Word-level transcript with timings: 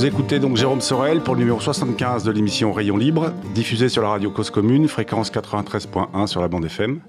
Vous 0.00 0.06
écoutez 0.06 0.38
donc 0.38 0.56
Jérôme 0.56 0.80
Sorel 0.80 1.20
pour 1.20 1.34
le 1.34 1.40
numéro 1.40 1.60
75 1.60 2.24
de 2.24 2.30
l'émission 2.30 2.72
Rayon 2.72 2.96
Libre, 2.96 3.34
diffusée 3.54 3.90
sur 3.90 4.00
la 4.00 4.08
radio 4.08 4.30
Cause 4.30 4.48
Commune, 4.48 4.88
fréquence 4.88 5.30
93.1 5.30 6.26
sur 6.26 6.40
la 6.40 6.48
bande 6.48 6.64
FM. 6.64 7.02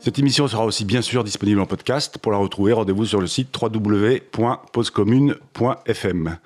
Cette 0.00 0.18
émission 0.18 0.48
sera 0.48 0.64
aussi 0.64 0.86
bien 0.86 1.02
sûr 1.02 1.22
disponible 1.22 1.60
en 1.60 1.66
podcast. 1.66 2.16
Pour 2.16 2.32
la 2.32 2.38
retrouver, 2.38 2.72
rendez-vous 2.72 3.04
sur 3.04 3.20
le 3.20 3.26
site 3.26 3.54
www.pausecommune.fm. 3.54 6.38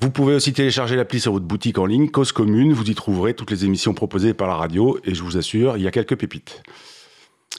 Vous 0.00 0.10
pouvez 0.12 0.36
aussi 0.36 0.52
télécharger 0.52 0.94
l'appli 0.94 1.18
sur 1.18 1.32
votre 1.32 1.44
boutique 1.44 1.78
en 1.78 1.86
ligne, 1.86 2.08
Cause 2.08 2.30
Commune. 2.30 2.72
Vous 2.72 2.88
y 2.88 2.94
trouverez 2.94 3.34
toutes 3.34 3.50
les 3.50 3.64
émissions 3.64 3.94
proposées 3.94 4.32
par 4.32 4.46
la 4.46 4.54
radio 4.54 4.96
et 5.02 5.16
je 5.16 5.24
vous 5.24 5.36
assure, 5.36 5.76
il 5.76 5.82
y 5.82 5.88
a 5.88 5.90
quelques 5.90 6.14
pépites. 6.14 6.62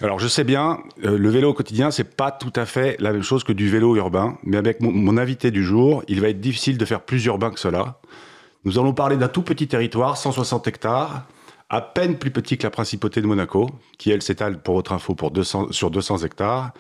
Alors 0.02 0.20
je 0.20 0.28
sais 0.28 0.44
bien, 0.44 0.80
euh, 1.04 1.18
le 1.18 1.30
vélo 1.30 1.50
au 1.50 1.54
quotidien, 1.54 1.90
c'est 1.90 2.16
pas 2.16 2.30
tout 2.32 2.54
à 2.56 2.68
fait 2.68 2.98
la 3.00 3.12
même 3.12 3.24
chose 3.24 3.44
que 3.44 3.52
du 3.52 3.68
vélo 3.68 3.96
urbain, 3.96 4.38
mais 4.44 4.58
avec 4.58 4.80
mon, 4.80 5.18
invité 5.18 5.50
du 5.50 5.64
jour, 5.64 6.04
il 6.08 6.22
va 6.22 6.30
être 6.30 6.40
difficile 6.40 6.78
de 6.78 6.86
faire 6.86 7.02
plus 7.02 7.26
urbain 7.26 7.50
que 7.50 7.60
cela. 7.60 8.00
Nous 8.64 8.78
allons 8.78 8.94
parler 8.94 9.18
d'un 9.18 9.28
tout 9.28 9.42
petit 9.42 9.68
territoire, 9.68 10.18
160 10.18 10.68
hectares, 10.68 11.26
à 11.70 11.82
peine 11.82 12.18
plus 12.18 12.30
petit 12.30 12.60
que 12.60 12.64
la 12.64 12.70
principauté 12.70 13.22
de 13.22 13.28
Monaco, 13.28 13.72
qui 13.98 14.12
elle 14.12 14.22
s'étale 14.22 14.62
pour 14.62 14.76
votre 14.76 14.94
info 14.94 15.16
pour 15.16 15.32
200, 15.32 15.72
sur 15.72 15.90
200 15.90 16.20
hectares. 16.20 16.74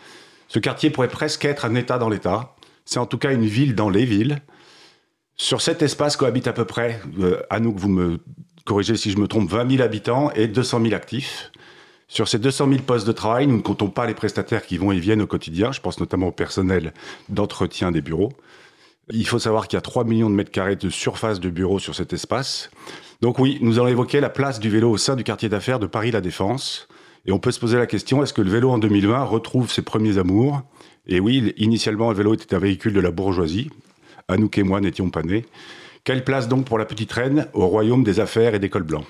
Ce 0.48 0.60
quartier 0.60 0.92
pourrait 0.92 1.08
presque 1.08 1.44
être 1.46 1.66
un 1.66 1.74
État 1.74 1.98
dans 1.98 2.10
l'État. 2.10 2.56
C'est 2.86 3.00
en 3.00 3.08
tout 3.08 3.18
cas 3.18 3.34
une 3.34 3.46
ville 3.46 3.74
dans 3.74 3.90
les 3.90 4.06
villes. 4.06 4.38
Sur 5.36 5.62
cet 5.62 5.82
espace 5.82 6.18
cohabitent 6.18 6.48
à 6.48 6.54
peu 6.54 6.66
près, 6.66 7.02
euh, 7.20 7.42
que 7.50 7.80
vous 7.80 7.90
me 7.90 8.20
corrigez 8.64 8.96
si 8.96 9.10
je 9.10 9.18
me 9.18 9.28
trompe, 9.28 9.50
20 9.50 9.72
000 9.72 9.82
habitants 9.84 10.30
et 10.36 10.48
200 10.48 10.82
000 10.84 10.94
actifs. 10.94 11.52
Sur 12.10 12.28
ces 12.28 12.40
200 12.40 12.70
000 12.70 12.82
postes 12.84 13.06
de 13.06 13.12
travail, 13.12 13.48
nous 13.48 13.58
ne 13.58 13.62
comptons 13.62 13.90
pas 13.90 14.08
les 14.08 14.14
prestataires 14.14 14.66
qui 14.66 14.78
vont 14.78 14.92
et 14.92 15.00
viennent 15.00 15.22
au 15.22 15.28
quotidien. 15.28 15.72
Je 15.74 15.82
pense 15.82 16.00
notamment 16.00 16.28
au 16.28 16.32
personnel 16.32 16.94
d'entretien 17.28 17.92
des 17.92 18.02
bureaux. 18.02 18.32
Il 19.12 19.28
faut 19.28 19.40
savoir 19.40 19.68
qu'il 19.68 19.76
y 19.76 19.80
a 19.80 19.82
3 19.82 20.06
millions 20.06 20.30
de 20.30 20.36
mètres 20.36 20.52
carrés 20.52 20.76
de 20.78 20.90
surface 20.90 21.40
de 21.40 21.50
bureaux 21.50 21.80
sur 21.80 21.96
cet 21.96 22.14
espace. 22.14 22.70
Donc 23.22 23.40
oui, 23.40 23.58
nous 23.62 23.78
allons 23.78 23.88
évoquer 23.88 24.22
la 24.22 24.30
place 24.30 24.60
du 24.60 24.70
vélo 24.70 24.90
au 24.92 24.98
sein 24.98 25.16
du 25.16 25.24
quartier 25.24 25.50
d'affaires 25.50 25.80
de 25.80 25.88
Paris-La 25.88 26.22
Défense. 26.22 26.88
Et 27.26 27.34
on 27.34 27.40
peut 27.40 27.52
se 27.52 27.60
poser 27.60 27.78
la 27.78 27.88
question, 27.88 28.24
est-ce 28.24 28.34
que 28.34 28.42
le 28.42 28.50
vélo 28.50 28.70
en 28.70 28.78
2020 28.78 29.24
retrouve 29.24 29.70
ses 29.70 29.82
premiers 29.82 30.18
amours? 30.18 30.62
Et 31.08 31.20
oui, 31.20 31.54
initialement, 31.58 32.10
le 32.10 32.16
vélo 32.16 32.34
était 32.34 32.56
un 32.56 32.60
véhicule 32.60 32.94
de 32.94 33.02
la 33.02 33.12
bourgeoisie. 33.12 33.70
Anouk 34.30 34.58
et 34.58 34.64
moi 34.64 34.80
n'étions 34.80 35.10
pas 35.10 35.24
nés. 35.24 35.46
Quelle 36.06 36.24
place 36.24 36.48
donc 36.48 36.66
pour 36.66 36.78
la 36.78 36.86
petite 36.86 37.12
reine 37.12 37.48
au 37.54 37.68
royaume 37.68 38.04
des 38.04 38.22
affaires 38.22 38.56
et 38.56 38.60
des 38.60 38.70
cols 38.70 38.84
blancs? 38.84 39.06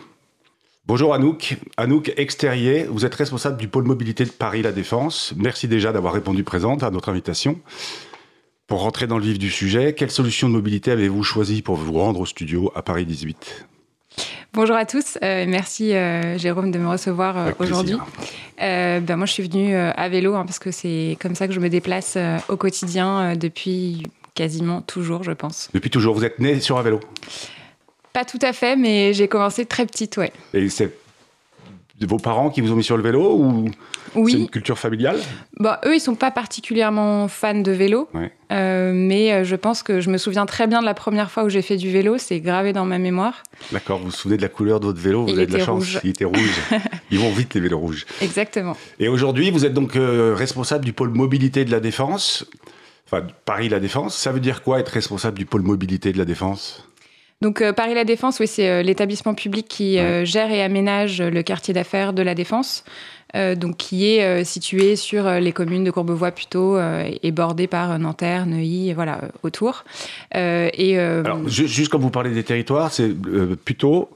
Bonjour 0.88 1.13
Anouk. 1.13 1.57
Anouk 1.75 2.13
Extérier, 2.16 2.85
vous 2.85 3.05
êtes 3.05 3.13
responsable 3.13 3.57
du 3.57 3.67
pôle 3.67 3.83
mobilité 3.83 4.23
de 4.23 4.30
Paris 4.30 4.61
La 4.61 4.71
Défense. 4.71 5.33
Merci 5.35 5.67
déjà 5.67 5.91
d'avoir 5.91 6.13
répondu 6.13 6.45
présente 6.45 6.81
à 6.81 6.91
notre 6.91 7.09
invitation. 7.09 7.59
Pour 8.67 8.79
rentrer 8.79 9.05
dans 9.05 9.17
le 9.17 9.23
vif 9.25 9.38
du 9.38 9.49
sujet, 9.49 9.94
quelle 9.94 10.11
solution 10.11 10.47
de 10.47 10.53
mobilité 10.53 10.91
avez-vous 10.91 11.23
choisi 11.23 11.61
pour 11.61 11.75
vous 11.75 11.91
rendre 11.91 12.21
au 12.21 12.25
studio 12.25 12.71
à 12.73 12.83
Paris 12.83 13.05
18 13.05 13.67
Bonjour 14.53 14.77
à 14.77 14.85
tous, 14.85 15.17
euh, 15.23 15.44
merci 15.45 15.94
euh, 15.94 16.38
Jérôme 16.38 16.71
de 16.71 16.79
me 16.79 16.88
recevoir 16.88 17.38
euh, 17.38 17.51
aujourd'hui. 17.59 17.97
Ben 18.57 19.17
moi 19.17 19.25
je 19.25 19.33
suis 19.33 19.44
venue 19.44 19.75
à 19.75 20.07
vélo 20.07 20.35
hein, 20.35 20.45
parce 20.45 20.57
que 20.57 20.72
c'est 20.72 21.17
comme 21.19 21.35
ça 21.35 21.49
que 21.49 21.53
je 21.53 21.59
me 21.59 21.67
déplace 21.67 22.17
au 22.47 22.55
quotidien 22.55 23.35
depuis 23.35 24.03
quasiment 24.35 24.81
toujours 24.81 25.23
je 25.23 25.33
pense. 25.33 25.69
Depuis 25.73 25.89
toujours, 25.89 26.16
vous 26.16 26.23
êtes 26.23 26.39
né 26.39 26.62
sur 26.62 26.78
un 26.78 26.81
vélo? 26.81 27.01
Pas 28.17 28.25
tout 28.25 28.39
à 28.41 28.51
fait 28.51 28.75
mais 28.75 29.13
j'ai 29.13 29.28
commencé 29.28 29.66
très 29.67 29.85
petite 29.85 30.17
ouais. 30.17 30.31
Et 30.55 30.67
c'est 30.69 30.91
vos 32.01 32.17
parents 32.17 32.50
qui 32.50 32.61
vous 32.61 32.72
ont 32.72 32.75
mis 32.75 32.83
sur 32.83 32.97
le 32.97 33.03
vélo 33.03 33.35
ou 33.38 33.69
c'est 34.13 34.19
Oui, 34.19 34.33
une 34.33 34.50
culture 34.50 34.79
familiale? 34.79 35.19
Bah, 35.59 35.79
eux 35.85 35.94
ils 35.95 36.00
sont 36.00 36.16
pas 36.16 36.31
particulièrement 36.31 37.27
fans 37.27 37.53
de 37.61 37.72
vélo 37.72 38.09
Ouais. 38.16 38.31
euh, 38.51 38.91
mais 38.91 39.31
euh, 39.33 39.44
je 39.44 39.56
pense 39.56 39.83
que 39.83 40.01
je 40.01 40.09
me 40.09 40.17
souviens 40.17 40.47
très 40.47 40.66
bien 40.66 40.79
de 40.81 40.85
la 40.85 40.95
première 40.95 41.29
fois 41.29 41.44
où 41.44 41.50
j'ai 41.50 41.61
fait 41.61 41.75
du 41.77 41.91
vélo, 41.91 42.17
c'est 42.17 42.39
gravé 42.39 42.73
dans 42.73 42.85
ma 42.85 42.97
mémoire. 42.97 43.44
D'accord, 43.72 44.00
vous 44.00 44.06
vous 44.06 44.11
souvenez 44.11 44.38
de 44.38 44.41
la 44.41 44.50
couleur 44.50 44.79
de 44.79 44.85
votre 44.88 45.00
vélo 45.00 45.22
Vous 45.25 45.29
Il 45.29 45.35
avez 45.38 45.45
de 45.45 45.56
la 45.56 45.63
chance, 45.63 45.83
rouge. 45.83 46.00
il 46.03 46.09
était 46.09 46.25
rouge. 46.25 46.61
Ils 47.11 47.19
vont 47.19 47.31
vite 47.31 47.53
les 47.53 47.61
vélos 47.61 47.77
rouges. 47.77 48.07
Exactement. 48.22 48.75
Et 49.00 49.09
aujourd'hui, 49.09 49.51
vous 49.51 49.63
êtes 49.63 49.73
donc 49.75 49.95
euh, 49.95 50.33
responsable 50.35 50.85
du 50.85 50.94
pôle 50.94 51.09
mobilité 51.11 51.66
de 51.66 51.72
la 51.72 51.79
Défense. 51.79 52.47
Enfin, 53.06 53.27
Paris 53.45 53.69
La 53.69 53.79
Défense. 53.79 54.16
Ça 54.17 54.31
veut 54.31 54.39
dire 54.39 54.63
quoi 54.63 54.79
être 54.79 54.89
responsable 54.89 55.38
du 55.38 55.45
pôle 55.45 55.61
mobilité 55.61 56.11
de 56.13 56.17
la 56.17 56.25
Défense? 56.25 56.87
Donc 57.42 57.62
euh, 57.62 57.72
Paris 57.72 57.94
La 57.94 58.03
Défense, 58.03 58.40
oui, 58.40 58.48
c'est 58.48 58.68
euh, 58.70 58.81
l'établissement 58.81 59.36
public 59.36 59.68
qui 59.68 60.00
euh, 60.00 60.25
gère 60.25 60.52
et 60.52 60.64
aménage 60.64 61.22
le 61.22 61.44
quartier 61.44 61.74
d'affaires 61.74 62.14
de 62.14 62.22
la 62.24 62.34
Défense, 62.34 62.84
donc 63.58 63.75
qui 63.78 64.08
est 64.08 64.44
situé 64.46 64.96
sur 64.96 65.30
les 65.30 65.52
communes 65.52 65.84
de 65.84 65.92
Courbevoie 65.92 66.31
plutôt 66.31 66.80
et 66.80 67.31
bordé 67.31 67.68
par 67.68 68.00
Nanterre, 68.00 68.46
Neuilly, 68.46 68.90
et 68.90 68.94
voilà 68.94 69.20
autour. 69.44 69.84
Et 70.34 70.98
Alors, 70.98 71.48
ju- 71.48 71.68
juste 71.68 71.92
quand 71.92 72.00
vous 72.00 72.09
parlez 72.09 72.31
des 72.34 72.44
territoires, 72.44 72.92
c'est 72.94 73.09
plutôt 73.66 74.09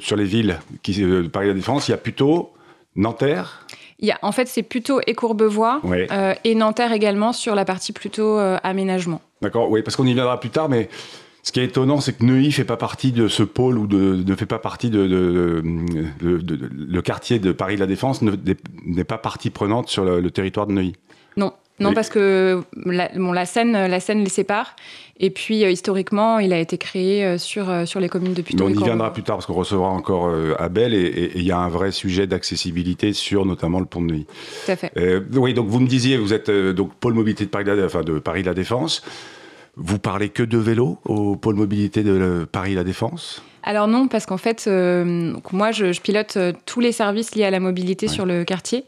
sur 0.00 0.16
les 0.16 0.24
villes 0.24 0.58
qui 0.82 1.00
Paris 1.32 1.46
La 1.46 1.54
Défense, 1.54 1.86
il 1.86 1.92
y 1.92 1.94
a 1.94 1.98
plutôt 1.98 2.52
Nanterre? 2.96 3.64
il 3.98 4.08
y 4.08 4.10
a, 4.10 4.18
en 4.20 4.32
fait, 4.32 4.46
c'est 4.48 4.62
plutôt 4.64 5.00
et 5.06 5.14
Courbevoie 5.14 5.80
Ouais. 5.84 6.06
euh, 6.10 6.34
et 6.44 6.54
Nanterre 6.56 6.92
également 6.92 7.32
sur 7.32 7.54
la 7.54 7.64
partie 7.64 7.92
plutôt 7.92 8.36
euh, 8.38 8.58
aménagement. 8.64 9.22
D'accord, 9.40 9.70
oui, 9.70 9.80
parce 9.82 9.96
qu'on 9.96 10.06
y 10.06 10.12
viendra 10.12 10.38
plus 10.40 10.50
tard, 10.50 10.68
mais 10.68 10.90
ce 11.46 11.52
qui 11.52 11.60
est 11.60 11.64
étonnant, 11.64 12.00
c'est 12.00 12.12
que 12.18 12.24
Neuilly 12.24 12.50
fait 12.50 12.64
pas 12.64 12.76
partie 12.76 13.12
de 13.12 13.28
ce 13.28 13.44
pôle 13.44 13.78
ou 13.78 13.86
de, 13.86 14.24
ne 14.26 14.34
fait 14.34 14.46
pas 14.46 14.58
partie 14.58 14.90
de, 14.90 15.06
de- 15.06 15.62
de- 16.20 16.38
de- 16.38 16.56
de- 16.56 16.70
le 16.72 17.02
quartier 17.02 17.38
de 17.38 17.52
Paris 17.52 17.76
La 17.76 17.86
Défense 17.86 18.20
ne- 18.20 18.32
n'est 18.84 19.04
pas 19.04 19.16
partie 19.18 19.50
prenante 19.50 19.88
sur 19.88 20.04
le, 20.04 20.20
le 20.20 20.30
territoire 20.32 20.66
de 20.66 20.72
Neuilly. 20.72 20.94
Non, 21.36 21.52
non 21.78 21.92
parce 21.94 22.08
que 22.08 22.62
la, 22.84 23.10
bon, 23.14 23.30
la 23.30 23.46
Seine, 23.46 23.72
la 23.86 24.00
Seine 24.00 24.24
les 24.24 24.28
sépare. 24.28 24.74
Et 25.20 25.30
puis 25.30 25.64
euh, 25.64 25.70
historiquement, 25.70 26.40
il 26.40 26.52
a 26.52 26.58
été 26.58 26.78
créé 26.78 27.24
euh, 27.24 27.38
sur 27.38 27.70
euh, 27.70 27.84
sur 27.86 28.00
les 28.00 28.08
communes 28.08 28.34
de 28.34 28.42
Puteaux 28.42 28.64
on 28.64 28.68
y 28.68 28.82
viendra 28.82 29.12
plus 29.12 29.22
tard 29.22 29.36
parce 29.36 29.46
qu'on 29.46 29.54
recevra 29.54 29.88
encore 29.90 30.28
Abel 30.58 30.94
et- 30.94 31.30
il 31.36 31.42
y 31.44 31.52
a 31.52 31.58
un 31.58 31.68
vrai 31.68 31.92
sujet 31.92 32.26
d'accessibilité 32.26 33.12
sur 33.12 33.46
notamment 33.46 33.78
le 33.78 33.86
pont 33.86 34.02
de 34.02 34.06
Neuilly. 34.08 34.26
Tout 34.66 34.72
à 34.72 34.76
fait. 34.76 34.90
Oui, 35.36 35.54
donc 35.54 35.68
vous 35.68 35.78
me 35.78 35.86
disiez, 35.86 36.16
vous 36.16 36.32
êtes 36.34 36.50
donc 36.50 36.92
pôle 36.94 37.14
mobilité 37.14 37.44
de 37.44 37.50
Paris, 37.50 37.66
la, 37.66 37.84
enfin, 37.84 38.00
de 38.02 38.18
Paris 38.18 38.42
La 38.42 38.52
Défense. 38.52 39.02
Vous 39.76 39.98
parlez 39.98 40.30
que 40.30 40.42
de 40.42 40.56
vélo 40.58 40.98
au 41.04 41.36
pôle 41.36 41.54
mobilité 41.56 42.02
de 42.02 42.46
Paris 42.50 42.74
La 42.74 42.82
Défense? 42.84 43.42
Alors 43.68 43.88
non, 43.88 44.06
parce 44.06 44.26
qu'en 44.26 44.36
fait, 44.36 44.66
euh, 44.68 45.34
moi, 45.52 45.72
je, 45.72 45.92
je 45.92 46.00
pilote 46.00 46.36
euh, 46.36 46.52
tous 46.66 46.78
les 46.78 46.92
services 46.92 47.34
liés 47.34 47.42
à 47.44 47.50
la 47.50 47.58
mobilité 47.58 48.06
Ouais. 48.06 48.12
sur 48.12 48.24
le 48.24 48.44
quartier. 48.44 48.84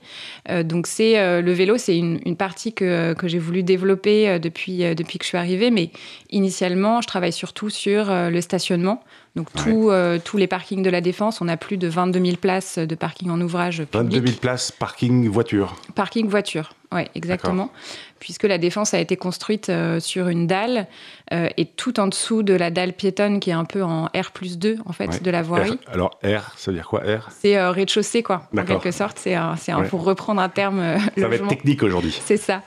Euh, 0.50 0.62
donc 0.62 0.86
c'est 0.86 1.18
euh, 1.18 1.42
le 1.42 1.50
vélo, 1.52 1.78
c'est 1.78 1.98
une, 1.98 2.20
une 2.24 2.36
partie 2.36 2.72
que, 2.72 3.12
que 3.14 3.26
j'ai 3.26 3.40
voulu 3.40 3.64
développer 3.64 4.38
depuis, 4.38 4.78
depuis 4.94 5.18
que 5.18 5.24
je 5.24 5.28
suis 5.30 5.36
arrivée. 5.36 5.72
Mais 5.72 5.90
initialement, 6.30 7.00
je 7.02 7.08
travaille 7.08 7.32
surtout 7.32 7.70
sur 7.70 8.06
le 8.08 8.40
stationnement. 8.40 9.02
Donc 9.34 9.48
Ouais. 9.56 9.62
tout, 9.72 9.90
euh, 9.90 10.18
tous 10.24 10.36
les 10.36 10.46
parkings 10.46 10.82
de 10.82 10.90
la 10.90 11.00
Défense, 11.00 11.40
on 11.40 11.48
a 11.48 11.56
plus 11.56 11.76
de 11.76 11.88
22 11.88 12.24
000 12.24 12.36
places 12.36 12.78
de 12.78 12.94
parking 12.94 13.30
en 13.30 13.40
ouvrage 13.40 13.82
22 13.92 14.16
public. 14.16 14.26
000 14.28 14.40
places 14.40 14.70
parking 14.72 15.28
voiture. 15.28 15.76
Parking 15.96 16.28
voiture, 16.28 16.72
oui, 16.92 17.02
exactement. 17.14 17.70
Puisque 18.18 18.44
la 18.44 18.58
défense 18.58 18.94
a 18.94 18.98
été 18.98 19.16
construite 19.16 19.68
euh, 19.68 20.00
sur 20.00 20.28
une 20.28 20.46
dalle 20.48 20.86
euh, 21.32 21.48
et 21.56 21.66
tout 21.66 22.00
en 22.00 22.08
dessous 22.08 22.42
de 22.42 22.52
la 22.54 22.70
dalle 22.70 22.92
piétonne 22.94 23.38
qui 23.38 23.50
est 23.50 23.54
un 23.54 23.64
peu 23.64 23.82
en 23.84 24.06
R 24.06 24.32
plus 24.34 24.58
2 24.58 24.78
en 24.86 24.92
fait 24.92 25.06
Ouais. 25.08 25.20
de 25.20 25.30
la 25.30 25.42
voirie. 25.42 25.70
R- 25.72 25.92
alors 25.92 26.18
R, 26.24 26.52
ça 26.56 26.70
veut 26.72 26.76
dire 26.76 26.88
quoi 26.88 27.00
R? 27.00 27.28
C'est 27.38 27.56
euh, 27.56 27.70
rez-de-chaussée, 27.70 28.22
quoi. 28.24 28.48
En 28.56 28.64
quelque 28.64 28.90
sorte, 28.90 29.18
c'est 29.20 29.34
un, 29.34 29.54
c'est 29.56 29.70
un- 29.70 29.82
Ouais. 29.82 29.88
pour 29.88 30.02
reprendre 30.02 30.40
un 30.40 30.48
terme 30.48 30.96
Ça 31.16 31.28
va 31.28 31.34
être 31.36 31.46
technique 31.46 31.82
aujourd'hui. 31.84 32.18
C'est 32.24 32.36
ça. 32.38 32.62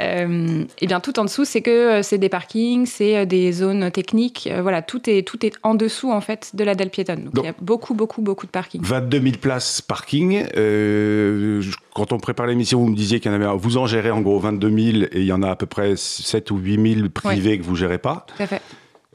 Et 0.00 0.86
bien, 0.86 1.00
tout 1.00 1.18
en 1.20 1.24
dessous, 1.24 1.44
c'est 1.44 1.62
que 1.62 2.02
c'est 2.02 2.18
des 2.18 2.28
parkings, 2.28 2.86
c'est 2.86 3.26
des 3.26 3.52
zones 3.52 3.90
techniques. 3.92 4.48
Voilà, 4.60 4.82
tout 4.82 5.08
est, 5.08 5.22
tout 5.26 5.44
est 5.46 5.52
en 5.62 5.74
dessous, 5.74 6.10
en 6.10 6.20
fait, 6.20 6.50
de 6.54 6.64
la 6.64 6.74
dalle 6.74 6.90
piétonne. 6.90 7.24
Donc, 7.24 7.34
Donc- 7.34 7.44
il 7.44 7.48
y 7.48 7.50
a 7.50 7.54
beaucoup, 7.60 7.94
beaucoup, 7.94 8.22
beaucoup 8.22 8.46
de 8.46 8.50
parkings. 8.50 8.82
22 8.82 9.20
000 9.20 9.36
places 9.40 9.80
parking. 9.82 10.44
Je- 10.54 11.72
quand 11.96 12.12
on 12.12 12.18
prépare 12.18 12.46
l'émission, 12.46 12.78
vous 12.80 12.88
me 12.90 12.94
disiez 12.94 13.20
qu'il 13.20 13.32
y 13.32 13.34
en 13.34 13.40
avait. 13.40 13.58
Vous 13.58 13.78
en 13.78 13.86
gérez 13.86 14.10
en 14.10 14.20
gros 14.20 14.38
22 14.38 14.68
000 14.92 15.04
et 15.12 15.20
il 15.20 15.24
y 15.24 15.32
en 15.32 15.42
a 15.42 15.48
à 15.50 15.56
peu 15.56 15.64
près 15.66 15.94
7 15.96 16.50
ou 16.50 16.58
8 16.58 16.94
000 16.96 17.08
privés 17.08 17.58
que 17.58 17.64
vous 17.64 17.74
gérez 17.74 17.96
pas. 17.98 18.26
Tout 18.36 18.42
à 18.42 18.46
fait. 18.46 18.60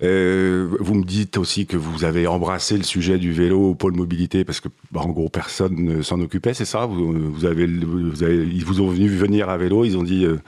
Euh, 0.04 0.68
vous 0.80 0.96
me 0.96 1.04
dites 1.04 1.38
aussi 1.38 1.68
que 1.68 1.78
vous 1.78 2.04
avez 2.06 2.26
embrassé 2.26 2.76
le 2.76 2.82
sujet 2.84 3.20
du 3.20 3.32
vélo 3.34 3.70
au 3.70 3.76
pôle 3.76 3.94
mobilité 3.94 4.44
parce 4.44 4.60
que, 4.60 4.68
bah, 4.92 5.02
en 5.02 5.10
gros, 5.10 5.30
personne 5.30 5.76
ne 5.76 6.02
s'en 6.02 6.20
occupait, 6.22 6.56
c'est 6.56 6.66
ça? 6.66 6.88
Vous, 6.88 7.14
vous 7.32 7.46
avez, 7.46 7.68
vous 7.68 8.24
avez- 8.24 8.38
Ils 8.48 8.66
vous 8.66 8.82
ont 8.82 8.88
venu 8.88 9.08
venir 9.08 9.50
à 9.50 9.58
vélo, 9.58 9.86
ils 9.86 9.96
ont 10.00 10.04
dit 10.04 10.26
euh, 10.26 10.40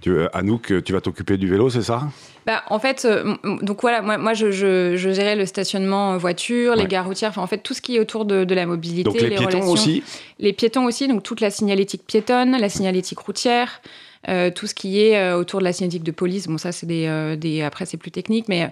tu, 0.00 0.16
Anouk, 0.32 0.82
tu 0.84 0.92
vas 0.92 1.00
t'occuper 1.00 1.36
du 1.36 1.48
vélo, 1.48 1.70
c'est 1.70 1.82
ça? 1.82 2.08
Bah, 2.46 2.62
en 2.70 2.78
fait, 2.78 3.04
euh, 3.04 3.34
donc 3.62 3.82
voilà, 3.82 4.00
moi, 4.02 4.16
moi 4.18 4.32
je, 4.34 4.50
je, 4.50 4.96
je 4.96 5.10
gérais 5.10 5.36
le 5.36 5.44
stationnement 5.46 6.14
euh, 6.14 6.16
voiture, 6.16 6.74
les 6.74 6.86
gares 6.86 7.06
routières, 7.06 7.30
enfin 7.30 7.42
en 7.42 7.46
fait 7.46 7.58
tout 7.58 7.74
ce 7.74 7.82
qui 7.82 7.96
est 7.96 8.00
autour 8.00 8.24
de, 8.24 8.44
de 8.44 8.54
la 8.54 8.64
mobilité, 8.66 9.02
Donc 9.04 9.20
les, 9.20 9.28
piétons 9.28 9.44
relations. 9.44 9.70
aussi 9.70 10.02
Les 10.38 10.52
piétons 10.52 10.84
aussi, 10.86 11.06
donc 11.06 11.22
toute 11.22 11.40
la 11.40 11.50
signalétique 11.50 12.06
piétonne, 12.06 12.56
la 12.58 12.68
signalétique 12.70 13.18
routière, 13.18 13.82
euh, 14.28 14.50
tout 14.50 14.66
ce 14.66 14.74
qui 14.74 15.00
est 15.00 15.18
euh, 15.18 15.36
autour 15.38 15.60
de 15.60 15.64
la 15.64 15.72
signalétique 15.72 16.02
de 16.02 16.12
police. 16.12 16.46
Bon, 16.48 16.58
ça, 16.58 16.72
c'est 16.72 16.86
des, 16.86 17.06
euh, 17.06 17.36
des. 17.36 17.62
Après, 17.62 17.86
c'est 17.86 17.96
plus 17.98 18.10
technique, 18.10 18.48
mais. 18.48 18.64
euh, 18.64 18.68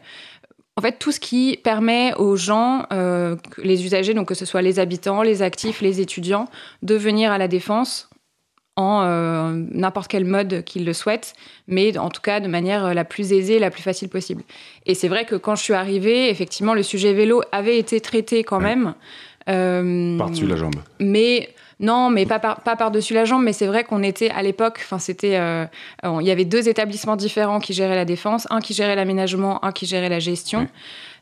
en 0.77 0.81
fait, 0.81 1.01
tout 1.01 1.11
ce 1.11 1.19
qui 1.19 1.59
permet 1.65 2.15
aux 2.15 2.37
gens, 2.37 2.87
euh, 2.93 3.35
les 3.65 3.85
usagers, 3.85 4.15
donc 4.15 4.29
que 4.29 4.35
ce 4.35 4.45
soit 4.47 4.63
les 4.63 4.79
habitants, 4.79 5.23
les 5.23 5.43
actifs, 5.43 5.81
les 5.81 6.01
étudiants, 6.01 6.45
de 6.83 6.95
venir 6.95 7.33
à 7.33 7.39
la 7.39 7.49
défense 7.49 8.08
en 8.79 9.03
euh, 9.03 9.51
n'importe 9.73 10.07
quel 10.07 10.25
mode 10.25 10.63
qu'ils 10.63 10.85
le 10.85 10.93
souhaitent, 10.93 11.35
mais 11.67 11.99
en 11.99 12.11
tout 12.11 12.23
cas 12.23 12.39
de 12.39 12.47
manière 12.47 12.95
la 12.95 13.05
plus 13.05 13.33
aisée, 13.33 13.59
la 13.59 13.71
plus 13.71 13.83
facile 13.83 14.09
possible. 14.09 14.43
Et 14.87 14.95
c'est 14.95 15.09
vrai 15.09 15.25
que 15.25 15.35
quand 15.35 15.57
je 15.57 15.65
suis 15.65 15.75
arrivée, 15.75 16.31
effectivement, 16.31 16.75
le 16.75 16.85
sujet 16.85 17.13
vélo 17.13 17.43
avait 17.51 17.77
été 17.77 18.01
traité 18.01 18.45
quand 18.45 18.61
même. 18.61 18.95
Euh, 19.49 20.17
Par-dessus 20.17 20.47
la 20.47 20.55
jambe. 20.55 20.77
Mais 21.01 21.49
non, 21.81 22.09
mais 22.09 22.25
pas, 22.25 22.39
par, 22.39 22.61
pas 22.61 22.77
par-dessus 22.77 23.15
la 23.15 23.25
jambe, 23.25 23.43
mais 23.43 23.53
c'est 23.53 23.67
vrai 23.67 23.83
qu'on 23.83 24.05
était 24.05 24.31
à 24.31 24.43
l'époque, 24.43 24.79
enfin 24.85 25.01
c'était, 25.01 25.37
euh, 25.39 25.67
il 26.05 26.27
y 26.27 26.31
avait 26.31 26.45
deux 26.45 26.69
établissements 26.69 27.17
différents 27.17 27.59
qui 27.59 27.73
géraient 27.73 27.97
la 27.97 28.05
défense, 28.05 28.47
un 28.51 28.61
qui 28.61 28.75
gérait 28.75 28.95
l'aménagement, 28.95 29.65
un 29.65 29.73
qui 29.73 29.87
gérait 29.87 30.09
la 30.09 30.21
gestion. 30.21 30.69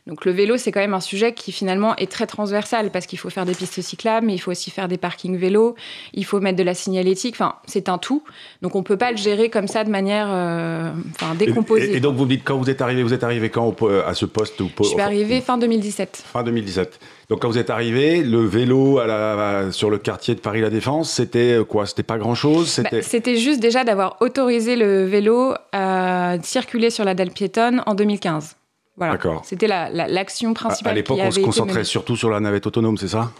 Donc 0.07 0.23
le 0.23 0.31
vélo, 0.31 0.55
c'est 0.55 0.71
quand 0.71 0.79
même 0.79 0.93
un 0.93 1.01
sujet 1.01 1.33
qui 1.33 1.51
finalement 1.51 1.93
est 1.97 2.09
très 2.09 2.27
transversal 2.27 2.91
parce 2.91 3.05
qu'il 3.05 3.19
faut 3.19 3.29
faire 3.29 3.45
des 3.45 3.53
pistes 3.53 3.81
cyclables, 3.81 4.25
mais 4.25 4.33
il 4.33 4.37
faut 4.37 4.51
aussi 4.51 4.71
faire 4.71 4.87
des 4.87 4.97
parkings 4.97 5.35
vélos, 5.35 5.75
il 6.13 6.23
faut 6.23 6.39
mettre 6.39 6.57
de 6.57 6.63
la 6.63 6.73
signalétique, 6.73 7.35
enfin 7.35 7.55
c'est 7.65 7.89
un 7.89 7.97
tout. 7.97 8.23
Donc 8.61 8.77
on 8.77 8.83
peut 8.83 8.95
pas 8.95 9.11
le 9.11 9.17
gérer 9.17 9.49
comme 9.49 9.67
ça 9.67 9.83
de 9.83 9.89
manière 9.89 10.27
euh, 10.29 10.91
enfin, 11.11 11.35
décomposée. 11.35 11.97
Et, 11.97 11.99
donc 11.99 12.15
vous 12.15 12.23
me 12.23 12.29
dites 12.29 12.45
quand 12.45 12.57
vous 12.57 12.69
êtes 12.69 12.81
arrivé, 12.81 13.03
vous 13.03 13.13
êtes 13.13 13.25
arrivé 13.25 13.49
quand 13.49 13.75
à 14.05 14.13
ce 14.13 14.25
poste 14.25 14.63
Je 14.79 14.83
suis 14.87 15.01
arrivé 15.01 15.41
fin 15.41 15.57
2017. 15.57 16.23
Fin 16.31 16.43
2017. 16.43 16.99
Donc 17.29 17.41
quand 17.41 17.49
vous 17.49 17.57
êtes 17.57 17.69
arrivé, 17.69 18.23
le 18.23 18.45
vélo 18.45 18.99
à 18.99 19.07
la, 19.07 19.71
sur 19.73 19.89
le 19.89 19.97
quartier 19.97 20.35
de 20.35 20.39
Paris 20.39 20.61
La 20.61 20.69
Défense, 20.69 21.11
c'était 21.11 21.57
quoi? 21.67 21.85
C'était 21.85 22.03
pas 22.03 22.17
grand-chose? 22.17 22.79
Bah, 22.79 23.01
C'était 23.01 23.35
juste 23.35 23.59
déjà 23.59 23.83
d'avoir 23.83 24.15
autorisé 24.21 24.77
le 24.77 25.03
vélo 25.03 25.53
à 25.73 26.37
circuler 26.43 26.91
sur 26.91 27.03
la 27.03 27.13
dalle 27.13 27.31
piétonne 27.31 27.83
en 27.85 27.93
2015. 27.93 28.55
Voilà. 28.97 29.17
C'était 29.43 29.67
l'action 29.67 30.53
principale. 30.53 30.91
À, 30.91 30.95
l'époque, 30.95 31.19
on 31.21 31.31
se 31.31 31.39
concentrait 31.39 31.83
surtout 31.83 32.15
sur 32.15 32.29
la 32.29 32.39
navette 32.39 32.65
autonome, 32.65 32.97
c'est 32.97 33.07
ça? 33.07 33.31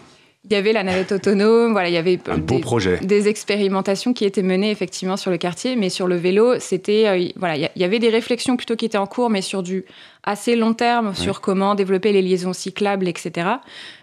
Il 0.44 0.52
y 0.52 0.56
avait 0.56 0.72
la 0.72 0.84
navette 0.84 1.10
autonome, 1.10 1.72
voilà, 1.72 1.88
il 1.88 1.94
y 1.94 1.98
avait 1.98 2.20
un 2.28 2.38
beau 2.38 2.54
des, 2.54 2.60
projet. 2.60 2.98
des 3.02 3.26
expérimentations 3.26 4.12
qui 4.12 4.24
étaient 4.24 4.42
menées 4.42 4.70
effectivement 4.70 5.16
sur 5.16 5.32
le 5.32 5.36
quartier, 5.36 5.74
mais 5.74 5.90
sur 5.90 6.06
le 6.06 6.14
vélo, 6.14 6.60
c'était 6.60 7.08
euh, 7.08 7.28
voilà, 7.36 7.56
il 7.56 7.68
y, 7.74 7.84
avait 7.84 7.98
des 7.98 8.08
réflexions 8.08 8.56
plutôt 8.56 8.76
qui 8.76 8.84
étaient 8.84 8.98
en 8.98 9.08
cours, 9.08 9.30
mais 9.30 9.42
sur 9.42 9.64
du 9.64 9.84
assez 10.28 10.56
long 10.56 10.74
terme, 10.74 11.14
sur 11.14 11.40
comment 11.40 11.74
développer 11.74 12.12
les 12.12 12.20
liaisons 12.20 12.52
cyclables, 12.52 13.08
etc. 13.08 13.48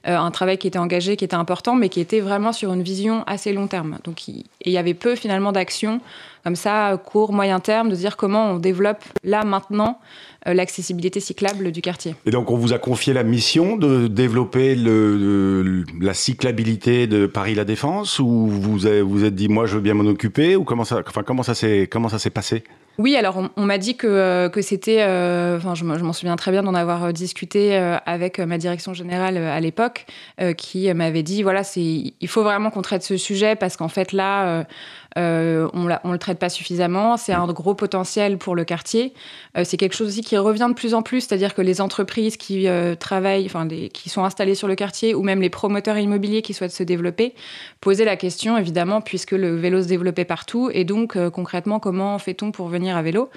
Euh, 0.07 0.17
un 0.17 0.31
travail 0.31 0.57
qui 0.57 0.65
était 0.65 0.79
engagé, 0.79 1.17
qui 1.17 1.23
était 1.23 1.35
important, 1.35 1.75
mais 1.75 1.87
qui 1.87 1.99
était 1.99 2.19
vraiment 2.19 2.51
sur 2.51 2.73
une 2.73 2.81
vision 2.81 3.23
assez 3.27 3.53
long 3.53 3.67
terme. 3.67 3.99
Donc, 4.05 4.27
il, 4.27 4.43
y 4.65 4.77
avait 4.79 4.95
peu 4.95 5.15
finalement 5.15 5.51
d'actions 5.51 6.01
comme 6.43 6.55
ça, 6.55 6.99
court, 7.03 7.31
moyen 7.31 7.59
terme, 7.59 7.89
de 7.89 7.95
dire 7.95 8.17
comment 8.17 8.51
on 8.51 8.57
développe 8.57 9.03
là, 9.23 9.43
maintenant, 9.43 9.99
euh, 10.47 10.55
l'accessibilité 10.55 11.19
cyclable 11.19 11.71
du 11.71 11.81
quartier. 11.81 12.15
Et 12.25 12.31
donc, 12.31 12.49
on 12.49 12.57
vous 12.57 12.73
a 12.73 12.79
confié 12.79 13.13
la 13.13 13.23
mission 13.23 13.77
de 13.77 14.07
développer 14.07 14.75
le, 14.75 15.83
la 16.01 16.13
cyclabilité 16.15 17.05
de 17.05 17.27
Paris-La 17.27 17.65
Défense 17.65 18.17
ou 18.17 18.47
vous 18.47 18.87
avez, 18.87 19.03
vous 19.03 19.23
êtes 19.23 19.35
dit, 19.35 19.47
moi, 19.47 19.67
je 19.67 19.75
veux 19.75 19.81
bien 19.81 19.93
m'en 19.93 20.09
occuper 20.09 20.55
ou 20.55 20.63
comment 20.63 20.85
ça, 20.85 21.03
enfin, 21.07 21.21
comment 21.23 21.43
ça 21.43 21.53
s'est 21.53 22.29
passé? 22.33 22.63
Oui, 22.97 23.15
alors 23.15 23.41
on, 23.57 23.65
m'a 23.65 23.77
dit 23.77 23.97
que, 23.97 24.07
euh, 24.07 24.49
que 24.49 24.61
c'était, 24.61 25.01
euh, 25.01 25.57
enfin 25.57 25.75
je, 25.75 25.83
m'en 25.83 26.13
souviens 26.13 26.35
très 26.35 26.51
bien 26.51 26.63
d'en 26.63 26.73
avoir 26.73 27.11
discuté 27.11 27.75
avec 28.05 28.39
ma 28.39 28.57
direction 28.57 28.93
générale 28.93 29.37
à 29.37 29.59
l'époque, 29.59 30.05
qui 30.57 30.93
m'avait 30.93 31.23
dit 31.23 31.43
voilà 31.43 31.61
il 31.75 32.27
faut 32.27 32.43
vraiment 32.43 32.69
qu'on 32.69 32.81
traite 32.81 33.03
ce 33.03 33.17
sujet 33.17 33.55
parce 33.55 33.77
qu'en 33.77 33.89
fait 33.89 34.11
là 34.11 34.65
euh, 35.17 35.69
on 35.73 35.83
ne 35.83 36.11
le 36.11 36.19
traite 36.19 36.39
pas 36.39 36.49
suffisamment. 36.49 37.17
C'est 37.17 37.33
un 37.33 37.47
gros 37.47 37.73
potentiel 37.73 38.37
pour 38.37 38.55
le 38.55 38.65
quartier. 38.65 39.13
Euh, 39.57 39.63
c'est 39.63 39.77
quelque 39.77 39.95
chose 39.95 40.09
aussi 40.09 40.21
qui 40.21 40.37
revient 40.37 40.67
de 40.69 40.75
plus 40.75 40.93
en 40.93 41.01
plus, 41.01 41.21
c'est-à-dire 41.21 41.53
que 41.53 41.61
les 41.61 41.81
entreprises 41.81 42.37
qui 42.37 42.67
euh, 42.67 42.95
travaillent, 42.95 43.45
enfin, 43.45 43.67
qui 43.67 44.09
sont 44.09 44.23
installées 44.23 44.55
sur 44.55 44.67
le 44.67 44.75
quartier, 44.75 45.15
ou 45.15 45.23
même 45.23 45.41
les 45.41 45.49
promoteurs 45.49 45.97
immobiliers 45.97 46.41
qui 46.41 46.53
souhaitent 46.53 46.71
se 46.71 46.83
développer, 46.83 47.33
posaient 47.81 48.05
la 48.05 48.17
question, 48.17 48.57
évidemment, 48.57 49.01
puisque 49.01 49.31
le 49.31 49.55
vélo 49.55 49.81
se 49.81 49.87
développait 49.87 50.25
partout. 50.25 50.69
Et 50.73 50.83
donc, 50.83 51.17
concrètement, 51.29 51.79
comment 51.79 52.17
fait-on 52.19 52.51
pour 52.51 52.67
venir 52.67 52.97
à 52.97 53.01
vélo? 53.01 53.29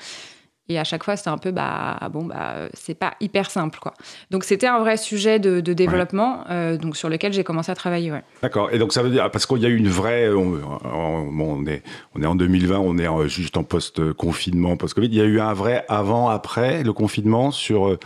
Et 0.69 0.79
à 0.79 0.85
chaque 0.85 1.03
fois, 1.03 1.17
c'était 1.17 1.31
un 1.31 1.39
peu, 1.39 1.51
bah, 1.51 1.99
bon, 2.13 2.25
bah, 2.25 2.69
c'est 2.75 2.95
pas 2.95 3.15
hyper 3.21 3.51
simple, 3.51 3.79
quoi. 3.79 3.95
Donc, 4.31 4.45
c'était 4.45 4.67
un 4.67 4.79
vrai 4.81 4.97
sujet 4.97 5.39
de, 5.39 5.61
développement, 5.61 6.45
euh, 6.51 6.77
donc 6.77 6.97
sur 6.97 7.09
lequel 7.09 7.33
j'ai 7.33 7.45
commencé 7.45 7.73
à 7.73 7.75
travailler, 7.75 8.13
ouais. 8.13 8.23
D'accord. 8.43 8.71
Et 8.73 8.79
donc, 8.79 8.93
ça 8.93 9.03
veut 9.03 9.11
dire, 9.11 9.31
parce 9.31 9.47
qu'il 9.47 9.59
y 9.59 9.67
a 9.67 9.69
eu 9.69 9.77
une 9.77 9.89
vraie, 9.89 10.29
on, 10.29 10.61
on, 10.85 11.67
est, 11.67 11.83
on 12.15 12.23
est 12.23 12.27
en 12.27 12.35
2020, 12.35 12.79
on 12.79 12.99
est 12.99 13.29
juste 13.29 13.57
en 13.57 13.65
post-confinement, 13.65 14.77
post-Covid. 14.77 15.09
Il 15.09 15.15
y 15.15 15.21
a 15.21 15.25
eu 15.25 15.41
un 15.41 15.55
vrai 15.55 15.85
avant-après 15.89 16.83
le 16.83 16.93
confinement 16.93 17.51
sur 17.51 17.99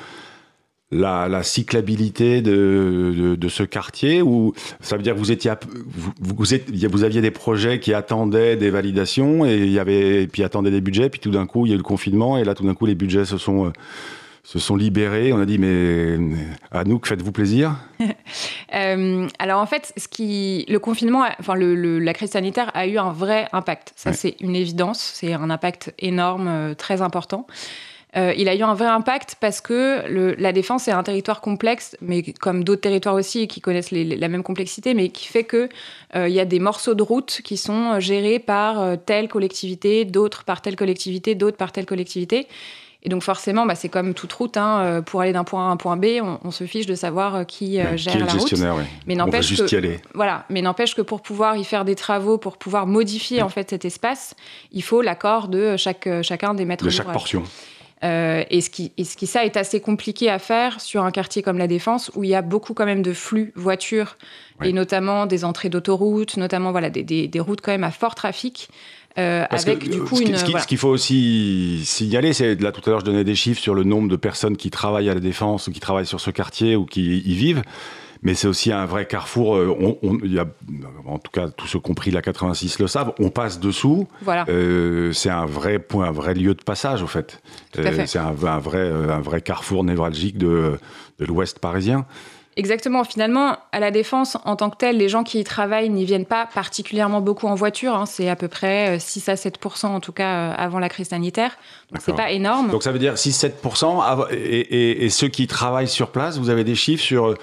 la, 0.92 1.42
cyclabilité 1.42 2.42
de, 2.42 3.36
de, 3.36 3.48
ce 3.48 3.62
quartier 3.62 4.22
ou 4.22 4.52
ça 4.80 4.96
veut 4.96 5.02
dire 5.02 5.14
que 5.14 5.18
vous 5.18 5.32
étiez 5.32 5.52
vous, 5.86 6.12
vous, 6.20 6.54
êtes, 6.54 6.70
vous, 6.70 7.04
aviez 7.04 7.20
des 7.20 7.30
projets 7.30 7.80
qui 7.80 7.94
attendaient 7.94 8.56
des 8.56 8.70
validations 8.70 9.44
et 9.44 9.56
il 9.56 9.72
y 9.72 9.78
avait 9.78 10.26
puis 10.26 10.44
attendaient 10.44 10.70
des 10.70 10.80
budgets 10.80 11.08
puis 11.08 11.20
tout 11.20 11.30
d'un 11.30 11.46
coup 11.46 11.66
il 11.66 11.70
y 11.70 11.72
a 11.72 11.74
eu 11.74 11.78
le 11.78 11.82
confinement 11.82 12.38
et 12.38 12.44
là 12.44 12.54
tout 12.54 12.64
d'un 12.64 12.74
coup 12.74 12.86
les 12.86 12.94
budgets 12.94 13.24
se 13.24 13.38
sont 13.38 13.66
euh, 13.66 13.72
se 14.44 14.58
sont 14.58 14.76
libérés. 14.76 15.32
On 15.32 15.40
a 15.40 15.46
dit 15.46 15.58
mais 15.58 16.18
à 16.70 16.84
nous, 16.84 17.00
faites-vous 17.02 17.32
plaisir? 17.32 17.76
Euh, 18.74 19.28
Alors 19.38 19.60
en 19.60 19.66
fait, 19.66 19.92
ce 19.98 20.08
qui, 20.08 20.64
le 20.66 20.78
confinement, 20.78 21.26
enfin 21.38 21.54
le, 21.54 21.98
la 21.98 22.14
crise 22.14 22.30
sanitaire 22.30 22.70
a 22.72 22.86
eu 22.86 22.96
un 22.96 23.12
vrai 23.12 23.46
impact. 23.52 23.92
Ça 23.96 24.14
c'est 24.14 24.36
une 24.40 24.56
évidence. 24.56 25.12
C'est 25.14 25.34
un 25.34 25.50
impact 25.50 25.92
énorme, 25.98 26.48
euh, 26.48 26.74
très 26.74 27.02
important. 27.02 27.46
Euh, 28.14 28.34
il 28.36 28.48
a 28.48 28.54
eu 28.54 28.62
un 28.62 28.74
vrai 28.74 28.88
impact 28.88 29.36
parce 29.40 29.60
que 29.60 30.06
le, 30.08 30.34
la 30.34 30.52
défense 30.52 30.86
est 30.86 30.92
un 30.92 31.02
territoire 31.02 31.40
complexe, 31.40 31.96
mais 32.02 32.22
comme 32.22 32.62
d'autres 32.62 32.82
territoires 32.82 33.14
aussi 33.14 33.48
qui 33.48 33.60
connaissent 33.60 33.90
la 33.90 34.28
même 34.28 34.42
complexité, 34.42 34.92
mais 34.92 35.08
qui 35.08 35.28
fait 35.28 35.44
que 35.44 35.68
euh, 36.14 36.28
il 36.28 36.34
y 36.34 36.40
a 36.40 36.44
des 36.44 36.58
morceaux 36.58 36.94
de 36.94 37.02
route 37.02 37.40
qui 37.42 37.56
sont 37.56 37.98
gérés 38.00 38.38
par 38.38 38.80
euh, 38.80 38.96
telle 38.96 39.28
collectivité, 39.28 40.04
d'autres 40.04 40.44
par 40.44 40.60
telle 40.60 40.76
collectivité, 40.76 41.34
d'autres 41.34 41.56
par 41.56 41.72
telle 41.72 41.86
collectivité. 41.86 42.48
Et 43.04 43.08
donc 43.08 43.22
forcément, 43.22 43.66
bah, 43.66 43.74
c'est 43.74 43.88
comme 43.88 44.14
toute 44.14 44.32
route. 44.32 44.56
Hein, 44.56 45.02
pour 45.04 45.22
aller 45.22 45.32
d'un 45.32 45.42
point 45.42 45.66
A 45.66 45.70
à 45.70 45.72
un 45.72 45.76
point 45.76 45.96
B, 45.96 46.20
on, 46.44 46.52
se 46.52 46.62
fiche 46.64 46.86
de 46.86 46.94
savoir 46.94 47.44
qui 47.46 47.80
gère 47.96 48.16
la 48.16 48.32
route. 48.32 48.54
Mais 49.08 49.16
n'empêche 49.16 49.56
que, 49.56 49.74
y 49.74 49.76
aller. 49.76 49.98
voilà. 50.14 50.44
Mais 50.50 50.62
n'empêche 50.62 50.94
que 50.94 51.02
pour 51.02 51.20
pouvoir 51.20 51.56
y 51.56 51.64
faire 51.64 51.84
des 51.84 51.96
travaux, 51.96 52.38
pour 52.38 52.58
pouvoir 52.58 52.86
modifier 52.86 53.42
en 53.42 53.48
fait 53.48 53.70
cet 53.70 53.84
espace, 53.84 54.36
il 54.70 54.84
faut 54.84 55.02
l'accord 55.02 55.48
de 55.48 55.76
chaque, 55.76 56.08
chacun 56.22 56.54
des 56.54 56.64
maîtres 56.64 56.84
de 56.84 56.90
chaque 56.90 57.10
portion. 57.10 57.42
Euh, 58.04 58.42
et, 58.50 58.60
ce 58.60 58.70
qui, 58.70 58.92
ce 58.98 59.16
qui, 59.16 59.26
ça, 59.26 59.44
est 59.44 59.56
assez 59.56 59.80
compliqué 59.80 60.28
à 60.28 60.38
faire 60.38 60.80
sur 60.80 61.04
un 61.04 61.10
quartier 61.10 61.42
comme 61.42 61.58
la 61.58 61.68
Défense, 61.68 62.10
où 62.14 62.24
il 62.24 62.30
y 62.30 62.34
a 62.34 62.42
beaucoup 62.42 62.74
quand 62.74 62.86
même 62.86 63.02
de 63.02 63.12
flux 63.12 63.52
voitures, 63.54 64.16
et 64.64 64.72
notamment 64.72 65.26
des 65.26 65.44
entrées 65.44 65.68
d'autoroutes, 65.68 66.36
notamment 66.36 66.70
voilà, 66.70 66.90
des, 66.90 67.02
des, 67.02 67.40
routes 67.40 67.60
quand 67.60 67.72
même 67.72 67.84
à 67.84 67.90
fort 67.90 68.14
trafic. 68.14 68.68
Euh, 69.18 69.44
avec 69.50 69.90
du 69.90 69.98
coup 70.00 70.16
ce 70.16 70.22
une. 70.22 70.36
Ce 70.36 70.66
qu'il 70.66 70.78
faut 70.78 70.88
aussi 70.88 71.82
signaler, 71.84 72.32
c'est 72.32 72.58
là 72.60 72.72
tout 72.72 72.80
à 72.86 72.90
l'heure 72.90 73.00
je 73.00 73.04
donnais 73.04 73.24
des 73.24 73.34
chiffres 73.34 73.60
sur 73.60 73.74
le 73.74 73.84
nombre 73.84 74.08
de 74.08 74.16
personnes 74.16 74.56
qui 74.56 74.70
travaillent 74.70 75.10
à 75.10 75.14
la 75.14 75.20
défense 75.20 75.68
ou 75.68 75.72
qui 75.72 75.80
travaillent 75.80 76.06
sur 76.06 76.20
ce 76.20 76.30
quartier 76.30 76.76
ou 76.76 76.86
qui 76.86 77.18
y 77.18 77.34
vivent 77.34 77.62
mais 78.22 78.34
c'est 78.34 78.46
aussi 78.46 78.72
un 78.72 78.86
vrai 78.86 79.06
carrefour. 79.06 79.56
Euh, 79.56 79.96
on, 80.02 80.18
y 80.24 80.38
a, 80.38 80.46
en 81.06 81.18
tout 81.18 81.30
cas, 81.32 81.48
tous 81.48 81.66
ceux 81.66 81.80
compris 81.80 82.10
la 82.12 82.22
86 82.22 82.78
le 82.78 82.86
savent. 82.86 83.12
On 83.18 83.30
passe 83.30 83.58
dessous. 83.58 84.06
Voilà. 84.22 84.44
Euh, 84.48 85.12
c'est 85.12 85.30
un 85.30 85.44
vrai 85.44 85.80
point, 85.80 86.06
un 86.06 86.12
vrai 86.12 86.34
lieu 86.34 86.54
de 86.54 86.62
passage, 86.62 87.02
au 87.02 87.08
fait. 87.08 87.42
Euh, 87.78 88.04
c'est 88.06 88.18
un, 88.18 88.28
un, 88.28 88.58
vrai, 88.58 88.88
un 88.88 89.20
vrai 89.20 89.40
carrefour 89.40 89.82
névralgique 89.82 90.38
de, 90.38 90.78
de 91.18 91.24
l'Ouest 91.24 91.58
parisien. 91.58 92.06
Exactement. 92.54 93.02
Finalement, 93.02 93.56
à 93.72 93.80
la 93.80 93.90
Défense, 93.90 94.36
en 94.44 94.54
tant 94.54 94.70
que 94.70 94.76
tel, 94.76 94.98
les 94.98 95.08
gens 95.08 95.24
qui 95.24 95.40
y 95.40 95.44
travaillent 95.44 95.88
n'y 95.88 96.04
viennent 96.04 96.26
pas 96.26 96.46
particulièrement 96.46 97.22
beaucoup 97.22 97.48
en 97.48 97.54
voiture. 97.56 97.96
Hein. 97.96 98.06
C'est 98.06 98.28
à 98.28 98.36
peu 98.36 98.46
près 98.46 99.00
6 99.00 99.30
à 99.30 99.34
7% 99.34 99.86
en 99.86 100.00
tout 100.00 100.12
cas 100.12 100.50
avant 100.50 100.78
la 100.78 100.90
crise 100.90 101.08
sanitaire. 101.08 101.56
Donc 101.90 102.02
c'est 102.04 102.14
pas 102.14 102.30
énorme. 102.30 102.70
Donc 102.70 102.82
ça 102.82 102.92
veut 102.92 102.98
dire 102.98 103.14
6-7 103.14 103.52
et, 104.30 104.36
et, 104.36 105.04
et, 105.06 105.08
ceux 105.08 105.28
qui 105.28 105.46
travaillent 105.46 105.88
sur 105.88 106.10
place, 106.10 106.38
vous 106.38 106.50
avez 106.50 106.62
des 106.62 106.74
chiffres 106.74 107.02
sur 107.02 107.34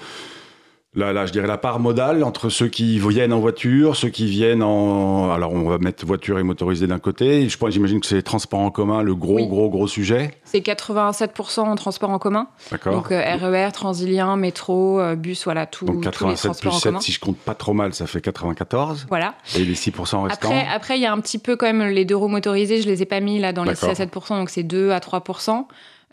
Là, 0.96 1.12
là, 1.12 1.24
je 1.24 1.30
dirais 1.30 1.46
la 1.46 1.56
part 1.56 1.78
modale 1.78 2.24
entre 2.24 2.48
ceux 2.48 2.66
qui 2.66 2.98
viennent 2.98 3.32
en 3.32 3.38
voiture, 3.38 3.94
ceux 3.94 4.08
qui 4.08 4.26
viennent 4.26 4.62
en. 4.62 5.30
Alors, 5.30 5.52
on 5.52 5.68
va 5.68 5.78
mettre 5.78 6.04
voiture 6.04 6.40
et 6.40 6.42
motorisé 6.42 6.88
d'un 6.88 6.98
côté. 6.98 7.48
Je 7.48 7.56
pense, 7.56 7.70
j'imagine 7.70 8.00
que 8.00 8.06
c'est 8.06 8.16
les 8.16 8.24
transports 8.24 8.58
en 8.58 8.72
commun, 8.72 9.02
le 9.02 9.14
gros, 9.14 9.46
gros, 9.46 9.70
gros 9.70 9.86
sujet. 9.86 10.32
C'est 10.42 10.58
87% 10.58 11.60
en 11.60 11.76
transport 11.76 12.10
en 12.10 12.18
commun. 12.18 12.48
D'accord. 12.72 12.92
Donc, 12.92 13.12
euh, 13.12 13.22
RER, 13.22 13.70
Transilien, 13.72 14.36
métro, 14.36 14.98
euh, 14.98 15.14
bus, 15.14 15.44
voilà, 15.44 15.66
tout. 15.66 15.84
Donc, 15.84 16.02
87 16.02 16.60
plus 16.60 16.72
7, 16.72 17.00
si 17.00 17.12
je 17.12 17.20
compte 17.20 17.38
pas 17.38 17.54
trop 17.54 17.72
mal, 17.72 17.94
ça 17.94 18.08
fait 18.08 18.20
94. 18.20 19.06
Voilà. 19.08 19.36
Et 19.54 19.64
les 19.64 19.74
6% 19.74 20.24
restants. 20.24 20.26
Après, 20.26 20.66
après, 20.74 20.98
il 20.98 21.02
y 21.02 21.06
a 21.06 21.12
un 21.12 21.20
petit 21.20 21.38
peu 21.38 21.54
quand 21.54 21.66
même 21.66 21.86
les 21.86 22.04
deux 22.04 22.16
roues 22.16 22.26
motorisées, 22.26 22.82
je 22.82 22.88
les 22.88 23.00
ai 23.00 23.06
pas 23.06 23.20
mis 23.20 23.38
là 23.38 23.52
dans 23.52 23.62
les 23.62 23.76
6 23.76 23.84
à 23.84 23.92
7%, 23.92 24.30
donc 24.30 24.50
c'est 24.50 24.64
2 24.64 24.90
à 24.90 24.98
3%. 24.98 25.66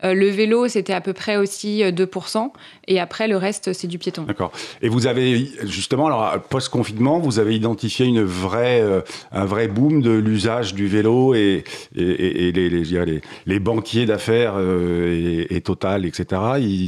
Euh, 0.04 0.14
le 0.14 0.28
vélo, 0.28 0.68
c'était 0.68 0.94
à 0.94 1.02
peu 1.02 1.14
près 1.14 1.38
aussi 1.38 1.82
2%. 1.82 2.38
Euh, 2.38 2.48
et 2.88 3.00
après, 3.00 3.28
le 3.28 3.38
reste, 3.38 3.74
c'est 3.74 3.88
du 3.88 3.98
piéton. 3.98 4.24
D'accord. 4.24 4.52
Et 4.82 4.90
vous 4.90 5.08
avez, 5.08 5.50
justement, 5.64 6.08
alors, 6.08 6.40
post-confinement, 6.50 7.20
vous 7.20 7.40
avez 7.40 7.56
identifié 7.56 8.06
une 8.06 8.24
vraie, 8.24 8.82
euh, 8.82 9.02
un 9.32 9.46
vrai 9.46 9.68
boom 9.68 10.02
de 10.02 10.12
l'usage 10.12 10.76
du 10.76 10.88
vélo 10.88 11.34
et, 11.34 11.64
et, 11.96 12.52
les, 12.52 12.70
les, 12.70 13.22
les, 13.46 13.60
banquiers 13.60 14.06
d'affaires 14.06 14.56
et, 14.60 15.62
Total, 15.68 16.06
etc. 16.06 16.42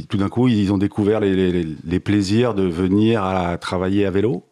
tout 0.08 0.16
d'un 0.16 0.28
coup, 0.28 0.48
ils 0.48 0.72
ont 0.72 0.78
découvert 0.78 1.20
les, 1.20 2.00
plaisirs 2.00 2.54
de 2.54 2.62
venir 2.62 3.22
à 3.24 3.58
travailler 3.58 4.06
à 4.06 4.10
vélo? 4.10 4.44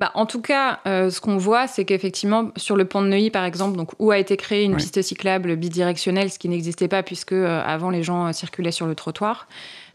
Bah, 0.00 0.10
en 0.14 0.24
tout 0.24 0.40
cas, 0.40 0.80
euh, 0.86 1.10
ce 1.10 1.20
qu'on 1.20 1.36
voit, 1.36 1.66
c'est 1.66 1.84
qu'effectivement, 1.84 2.52
sur 2.56 2.74
le 2.74 2.86
pont 2.86 3.02
de 3.02 3.08
Neuilly, 3.08 3.30
par 3.30 3.44
exemple, 3.44 3.76
donc, 3.76 3.90
où 3.98 4.10
a 4.10 4.18
été 4.18 4.38
créée 4.38 4.64
une 4.64 4.76
piste 4.76 5.02
cyclable 5.02 5.56
bidirectionnelle, 5.56 6.30
ce 6.30 6.38
qui 6.38 6.48
n'existait 6.48 6.88
pas 6.88 7.02
puisque 7.02 7.32
euh, 7.32 7.62
avant 7.62 7.90
les 7.90 8.02
gens 8.02 8.28
euh, 8.28 8.32
circulaient 8.32 8.72
sur 8.72 8.86
le 8.86 8.94
trottoir. 8.94 9.46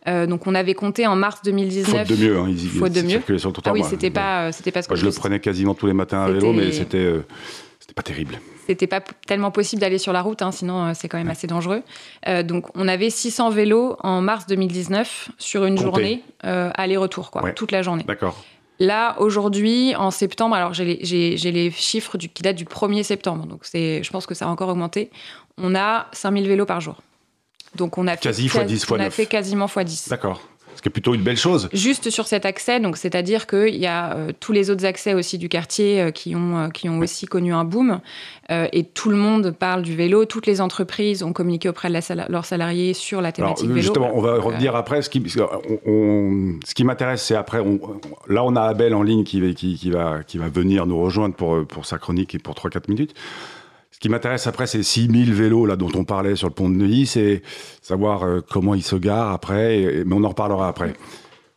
donc 0.05 0.45
on 0.45 0.53
avait 0.53 0.75
compté 0.75 1.07
en 1.07 1.15
mars 1.15 1.41
2019. 1.43 2.07
Faute 2.07 2.17
de 2.17 2.23
mieux, 2.23 2.37
hein, 2.37 2.45
ils, 2.47 2.69
faute 2.69 2.91
de 2.91 3.01
mieux. 3.01 3.39
sur 3.39 3.49
le 3.49 3.53
trottoir. 3.53 3.75
Ah 3.75 3.79
oui, 3.79 3.83
c'était 3.83 4.11
pas, 4.11 4.51
c'était 4.51 4.71
pas 4.71 4.83
ce 4.83 4.87
que 4.87 4.95
je 4.95 5.05
le 5.05 5.11
prenais 5.11 5.39
quasiment 5.39 5.73
tous 5.73 5.87
les 5.87 5.93
matins 5.93 6.21
à 6.21 6.29
vélo, 6.29 6.53
mais 6.53 6.71
c'était, 6.71 7.11
c'était 7.79 7.95
pas 7.95 8.03
terrible. 8.03 8.39
C'était 8.67 8.87
pas 8.87 9.01
tellement 9.27 9.49
possible 9.49 9.79
d'aller 9.79 9.97
sur 9.97 10.13
la 10.13 10.21
route, 10.21 10.43
hein, 10.43 10.51
sinon 10.51 10.93
c'est 10.93 11.07
quand 11.07 11.17
même 11.17 11.31
assez 11.31 11.47
dangereux. 11.47 11.81
donc 12.43 12.67
on 12.75 12.87
avait 12.87 13.09
600 13.09 13.49
vélos 13.49 13.97
en 14.01 14.21
mars 14.21 14.45
2019 14.45 15.29
sur 15.39 15.65
une 15.65 15.79
journée 15.79 16.21
aller-retour, 16.43 17.31
quoi, 17.31 17.51
toute 17.53 17.71
la 17.71 17.81
journée. 17.81 18.03
D'accord. 18.03 18.45
Là, 18.79 19.15
aujourd'hui, 19.19 19.95
en 19.95 20.11
septembre, 20.11 20.55
alors 20.55 20.73
j'ai 20.73 20.85
les, 20.85 21.71
chiffres 21.71 22.17
qui 22.17 22.43
datent 22.43 22.55
du 22.55 22.65
1er 22.65 23.03
septembre, 23.03 23.45
donc 23.45 23.61
je 23.73 24.09
pense 24.09 24.25
que 24.25 24.33
ça 24.33 24.45
a 24.45 24.49
encore 24.49 24.69
augmenté. 24.69 25.11
On 25.57 25.75
a 25.75 26.07
5000 26.11 26.47
vélos 26.47 26.65
par 26.65 26.81
jour. 26.81 27.01
Donc 27.75 27.97
on 27.97 28.07
a 28.07 28.15
fait, 28.15 28.23
Quasi 28.23 28.47
fois 28.47 28.63
10 28.63 28.85
fois 28.85 28.97
on 28.97 29.01
a 29.01 29.09
fait 29.09 29.25
quasiment 29.25 29.67
fois 29.67 29.83
10. 29.83 30.09
D'accord 30.09 30.41
ce 30.75 30.81
qui 30.81 30.89
est 30.89 30.91
plutôt 30.91 31.13
une 31.13 31.21
belle 31.21 31.37
chose. 31.37 31.69
Juste 31.73 32.09
sur 32.09 32.27
cet 32.27 32.45
accès, 32.45 32.79
donc 32.79 32.97
c'est-à-dire 32.97 33.47
qu'il 33.47 33.75
y 33.75 33.87
a 33.87 34.15
euh, 34.15 34.31
tous 34.39 34.51
les 34.51 34.69
autres 34.69 34.85
accès 34.85 35.13
aussi 35.13 35.37
du 35.37 35.49
quartier 35.49 36.01
euh, 36.01 36.11
qui 36.11 36.35
ont, 36.35 36.57
euh, 36.57 36.69
qui 36.69 36.89
ont 36.89 36.99
aussi 36.99 37.25
connu 37.25 37.53
un 37.53 37.63
boom, 37.63 37.99
et 38.49 38.83
tout 38.83 39.09
le 39.09 39.17
monde 39.17 39.55
parle 39.57 39.81
du 39.81 39.95
vélo. 39.95 40.25
Toutes 40.25 40.45
les 40.45 40.61
entreprises 40.61 41.23
ont 41.23 41.33
communiqué 41.33 41.67
auprès 41.67 41.89
de 41.89 42.31
leurs 42.31 42.45
salariés 42.45 42.93
sur 42.93 43.19
la 43.19 43.31
thématique 43.31 43.67
vélo. 43.67 43.81
Justement, 43.81 44.11
on 44.13 44.21
va 44.21 44.39
revenir 44.39 44.75
après. 44.75 45.01
Ce 45.01 45.09
qui, 45.09 45.23
ce 45.27 46.73
qui 46.75 46.83
m'intéresse, 46.83 47.23
c'est 47.23 47.35
après. 47.35 47.57
là, 48.27 48.43
on 48.43 48.55
a 48.55 48.61
Abel 48.61 48.93
en 48.93 49.01
ligne 49.01 49.23
qui, 49.23 49.41
qui, 49.55 49.75
qui, 49.77 49.89
va, 49.89 50.19
qui 50.27 50.37
va 50.37 50.47
venir 50.47 50.85
nous 50.85 51.01
rejoindre 51.01 51.33
pour, 51.33 51.65
pour 51.65 51.87
sa 51.87 51.97
chronique 51.97 52.35
et 52.35 52.39
pour 52.39 52.53
3-4 52.53 52.83
minutes. 52.87 53.15
Qui 54.05 54.09
m'intéresse 54.09 54.45
après, 54.45 54.67
c'est 54.67 54.83
6000 54.83 55.33
vélos 55.33 55.65
là 55.65 55.75
dont 55.77 55.89
on 55.95 56.03
parlait 56.03 56.35
sur 56.35 56.47
le 56.47 56.53
pont 56.53 56.69
de 56.69 56.75
Neuilly, 56.75 57.07
c'est 57.07 57.41
savoir 57.81 58.23
euh, 58.23 58.41
comment 58.47 58.75
ils 58.75 58.83
se 58.83 58.95
garent 58.95 59.31
après, 59.31 60.03
mais 60.05 60.13
on 60.13 60.23
en 60.23 60.29
reparlera 60.29 60.67
après. 60.67 60.93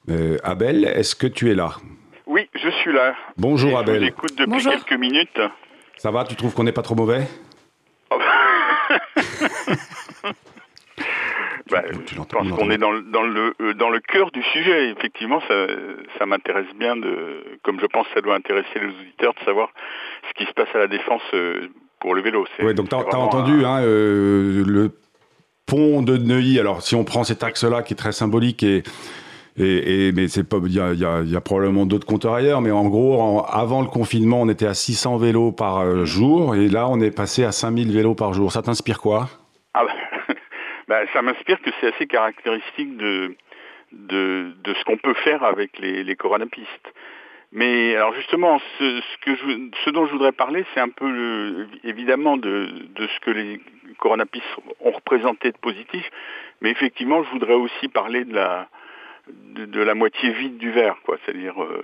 Euh, 0.08 0.38
Abel, 0.42 0.86
est-ce 0.86 1.14
que 1.14 1.26
tu 1.26 1.50
es 1.50 1.54
là? 1.54 1.72
Oui, 2.26 2.48
je 2.54 2.70
suis 2.70 2.90
là. 2.90 3.14
Bonjour 3.36 3.78
Abel. 3.78 3.96
Je 3.96 4.00
vous 4.00 4.06
écoute 4.06 4.38
depuis 4.38 4.64
quelques 4.64 4.98
minutes. 4.98 5.38
Ça 5.98 6.10
va, 6.10 6.24
tu 6.24 6.36
trouves 6.36 6.54
qu'on 6.54 6.64
n'est 6.64 6.72
pas 6.72 6.80
trop 6.80 6.94
mauvais? 6.94 7.26
Bah, 11.70 11.82
je 12.06 12.14
pense 12.14 12.48
qu'on 12.50 12.70
est 12.70 12.78
dans, 12.78 12.98
dans, 12.98 13.24
le, 13.24 13.52
euh, 13.60 13.74
dans 13.74 13.90
le 13.90 14.00
cœur 14.00 14.30
du 14.30 14.42
sujet. 14.42 14.88
Effectivement, 14.88 15.42
ça, 15.46 15.66
ça 16.18 16.24
m'intéresse 16.24 16.74
bien, 16.76 16.96
de, 16.96 17.44
comme 17.62 17.78
je 17.78 17.84
pense 17.84 18.08
que 18.08 18.14
ça 18.14 18.22
doit 18.22 18.36
intéresser 18.36 18.70
les 18.76 18.86
auditeurs, 18.86 19.34
de 19.34 19.44
savoir 19.44 19.68
ce 20.30 20.32
qui 20.32 20.48
se 20.48 20.54
passe 20.54 20.74
à 20.74 20.78
la 20.78 20.86
défense 20.86 21.20
pour 22.00 22.14
le 22.14 22.22
vélo. 22.22 22.46
Oui, 22.60 22.74
donc 22.74 22.88
tu 22.88 22.94
as, 22.94 23.18
entendu 23.18 23.64
hein, 23.64 23.80
euh, 23.82 24.64
le 24.66 24.92
pont 25.66 26.02
de 26.02 26.16
Neuilly. 26.16 26.58
Alors, 26.58 26.82
si 26.82 26.94
on 26.94 27.04
prend 27.04 27.24
cet 27.24 27.42
axe-là 27.42 27.82
qui 27.82 27.94
est 27.94 27.96
très 27.96 28.12
symbolique 28.12 28.62
et. 28.62 28.82
Et, 29.60 30.12
mais 30.12 30.28
c'est 30.28 30.48
pas, 30.48 30.58
il 30.64 30.72
y 30.72 30.80
a, 30.80 31.40
probablement 31.40 31.84
d'autres 31.84 32.06
compteurs 32.06 32.34
ailleurs, 32.34 32.60
mais 32.60 32.70
en 32.70 32.86
gros, 32.86 33.44
avant 33.44 33.82
le 33.82 33.88
confinement, 33.88 34.40
on 34.40 34.48
était 34.48 34.68
à 34.68 34.74
600 34.74 35.16
vélos 35.16 35.50
par 35.50 35.78
euh, 35.78 36.04
jour, 36.04 36.54
et 36.54 36.68
là, 36.68 36.88
on 36.88 37.00
est 37.00 37.10
passé 37.10 37.42
à 37.42 37.50
5000 37.50 37.90
vélos 37.90 38.14
par 38.14 38.34
jour. 38.34 38.52
Ça 38.52 38.62
t'inspire 38.62 39.00
quoi? 39.00 39.28
Ah 39.74 39.82
bah, 39.84 40.34
bah, 40.88 41.00
ça 41.12 41.22
m'inspire 41.22 41.60
que 41.60 41.70
c'est 41.80 41.92
assez 41.92 42.06
caractéristique 42.06 42.96
de, 42.98 43.34
de, 43.90 44.52
de 44.62 44.74
ce 44.74 44.84
qu'on 44.84 44.96
peut 44.96 45.14
faire 45.24 45.42
avec 45.42 45.76
les, 45.80 46.04
les 46.04 46.14
coronapistes. 46.14 46.92
Mais 47.52 47.96
alors 47.96 48.14
justement, 48.14 48.60
ce, 48.78 49.00
que 49.22 49.34
je, 49.34 49.70
ce 49.84 49.90
dont 49.90 50.06
je 50.06 50.12
voudrais 50.12 50.32
parler, 50.32 50.66
c'est 50.74 50.80
un 50.80 50.90
peu 50.90 51.66
évidemment 51.82 52.36
de, 52.36 52.68
de, 52.94 53.06
ce 53.06 53.20
que 53.20 53.30
les 53.30 53.60
coronapistes 53.98 54.44
ont 54.80 54.90
représenté 54.90 55.50
de 55.50 55.56
positif, 55.56 56.04
mais 56.60 56.70
effectivement, 56.70 57.22
je 57.24 57.30
voudrais 57.30 57.54
aussi 57.54 57.88
parler 57.88 58.24
de 58.24 58.34
la 58.34 58.68
de, 59.28 59.82
la 59.82 59.94
moitié 59.94 60.30
vide 60.30 60.58
du 60.58 60.70
verre, 60.70 60.96
quoi. 61.04 61.16
C'est-à-dire, 61.24 61.62
euh, 61.62 61.82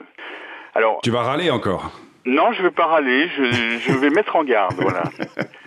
alors. 0.75 1.01
Tu 1.03 1.11
vas 1.11 1.23
râler 1.23 1.51
encore 1.51 1.91
Non, 2.25 2.53
je 2.53 2.63
ne 2.63 2.69
vais 2.69 2.75
pas 2.75 2.87
râler. 2.87 3.29
Je, 3.29 3.79
je 3.79 3.99
vais 3.99 4.11
mettre 4.15 4.37
en 4.37 4.45
garde, 4.45 4.75
voilà. 4.79 5.03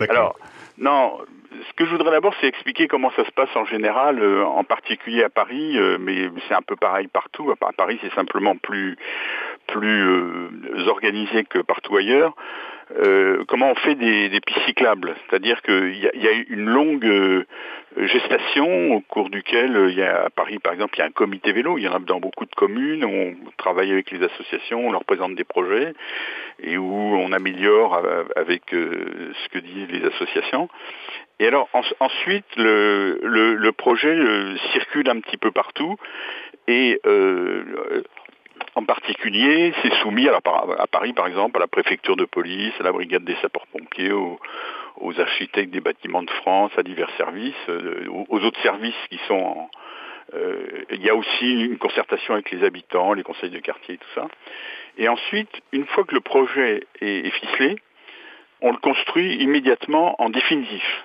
alors, 0.08 0.36
non, 0.78 1.18
ce 1.66 1.72
que 1.74 1.84
je 1.84 1.90
voudrais 1.90 2.10
d'abord, 2.10 2.34
c'est 2.40 2.46
expliquer 2.46 2.88
comment 2.88 3.10
ça 3.12 3.24
se 3.24 3.30
passe 3.30 3.54
en 3.54 3.64
général, 3.64 4.20
euh, 4.22 4.44
en 4.44 4.64
particulier 4.64 5.24
à 5.24 5.28
Paris, 5.28 5.76
euh, 5.76 5.98
mais 6.00 6.30
c'est 6.46 6.54
un 6.54 6.62
peu 6.62 6.76
pareil 6.76 7.08
partout. 7.08 7.50
À 7.50 7.72
Paris, 7.72 7.98
c'est 8.02 8.12
simplement 8.14 8.56
plus 8.56 8.96
plus 9.68 10.02
euh, 10.02 10.88
organisé 10.88 11.44
que 11.44 11.60
partout 11.60 11.96
ailleurs. 11.96 12.34
comment 13.46 13.70
on 13.70 13.74
fait 13.74 13.94
des, 13.94 14.40
pistes 14.40 14.64
cyclables? 14.66 15.14
C'est-à-dire 15.28 15.60
qu'il 15.62 15.96
y, 15.96 16.28
a 16.28 16.32
une 16.48 16.64
longue 16.64 17.44
gestation 17.96 18.94
au 18.94 19.00
cours 19.00 19.30
duquel 19.30 19.92
y 19.94 20.02
a 20.02 20.24
à 20.24 20.30
Paris, 20.30 20.58
par 20.58 20.72
exemple, 20.72 20.94
il 20.96 21.00
y 21.00 21.02
a 21.02 21.06
un 21.06 21.10
comité 21.10 21.52
vélo. 21.52 21.78
Il 21.78 21.84
y 21.84 21.88
en 21.88 21.94
a 21.94 21.98
dans 21.98 22.18
beaucoup 22.18 22.46
de 22.46 22.54
communes. 22.54 23.04
On 23.04 23.36
travaille 23.58 23.92
avec 23.92 24.10
les 24.10 24.24
associations, 24.24 24.88
on 24.88 24.92
leur 24.92 25.04
présente 25.04 25.34
des 25.34 25.44
projets 25.44 25.92
et 26.60 26.78
où 26.78 26.92
on 26.92 27.30
améliore 27.32 28.00
avec 28.36 28.62
ce 28.70 29.48
que 29.50 29.58
disent 29.58 29.90
les 29.90 30.04
associations. 30.06 30.68
Et 31.40 31.46
alors 31.46 31.68
ensuite, 32.00 32.46
le, 32.56 33.20
le, 33.22 33.72
projet 33.72 34.08
euh, 34.08 34.56
circule 34.72 35.08
un 35.08 35.20
petit 35.20 35.36
peu 35.36 35.52
partout 35.52 35.96
et 36.66 37.00
euh, 37.06 38.02
en 38.78 38.84
particulier, 38.84 39.72
c'est 39.82 39.92
soumis 40.02 40.28
à, 40.28 40.36
à, 40.36 40.86
Paris, 40.86 41.12
par 41.12 41.26
exemple, 41.26 41.56
à 41.58 41.60
la 41.60 41.66
préfecture 41.66 42.16
de 42.16 42.24
police, 42.24 42.72
à 42.78 42.84
la 42.84 42.92
brigade 42.92 43.24
des 43.24 43.36
sapeurs-pompiers, 43.42 44.12
aux, 44.12 44.38
architectes 45.18 45.72
des 45.72 45.80
bâtiments 45.80 46.22
de 46.22 46.30
France, 46.30 46.70
à 46.76 46.82
divers 46.82 47.10
services, 47.16 47.54
euh, 47.68 48.06
aux, 48.28 48.38
autres 48.40 48.60
services 48.62 48.94
qui 49.10 49.18
sont 49.26 49.34
en, 49.34 49.70
il 50.90 51.02
y 51.02 51.08
a 51.08 51.14
aussi 51.14 51.64
une 51.64 51.78
concertation 51.78 52.34
avec 52.34 52.50
les 52.50 52.62
habitants, 52.62 53.14
les 53.14 53.22
conseils 53.22 53.50
de 53.50 53.60
quartier 53.60 53.94
et 53.94 53.98
tout 53.98 54.14
ça. 54.14 54.28
Et 54.98 55.08
ensuite, 55.08 55.50
une 55.72 55.86
fois 55.86 56.04
que 56.04 56.14
le 56.14 56.20
projet 56.20 56.86
est 57.00 57.30
ficelé, 57.30 57.76
on 58.60 58.72
le 58.72 58.78
construit 58.78 59.36
immédiatement 59.36 60.14
en 60.20 60.30
définitif. 60.30 61.04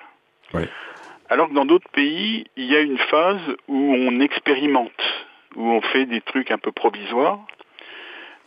Alors 1.30 1.50
que 1.50 1.54
dans 1.54 1.66
d'autres 1.66 1.90
pays, 1.90 2.46
il 2.58 2.66
y 2.66 2.76
a 2.76 2.82
une 2.82 2.98
phase 2.98 3.42
où 3.68 3.96
on 3.96 4.20
expérimente, 4.20 4.92
où 5.56 5.66
on 5.66 5.82
fait 5.82 6.06
des 6.06 6.22
trucs 6.22 6.52
un 6.52 6.58
peu 6.58 6.72
provisoires. 6.72 7.40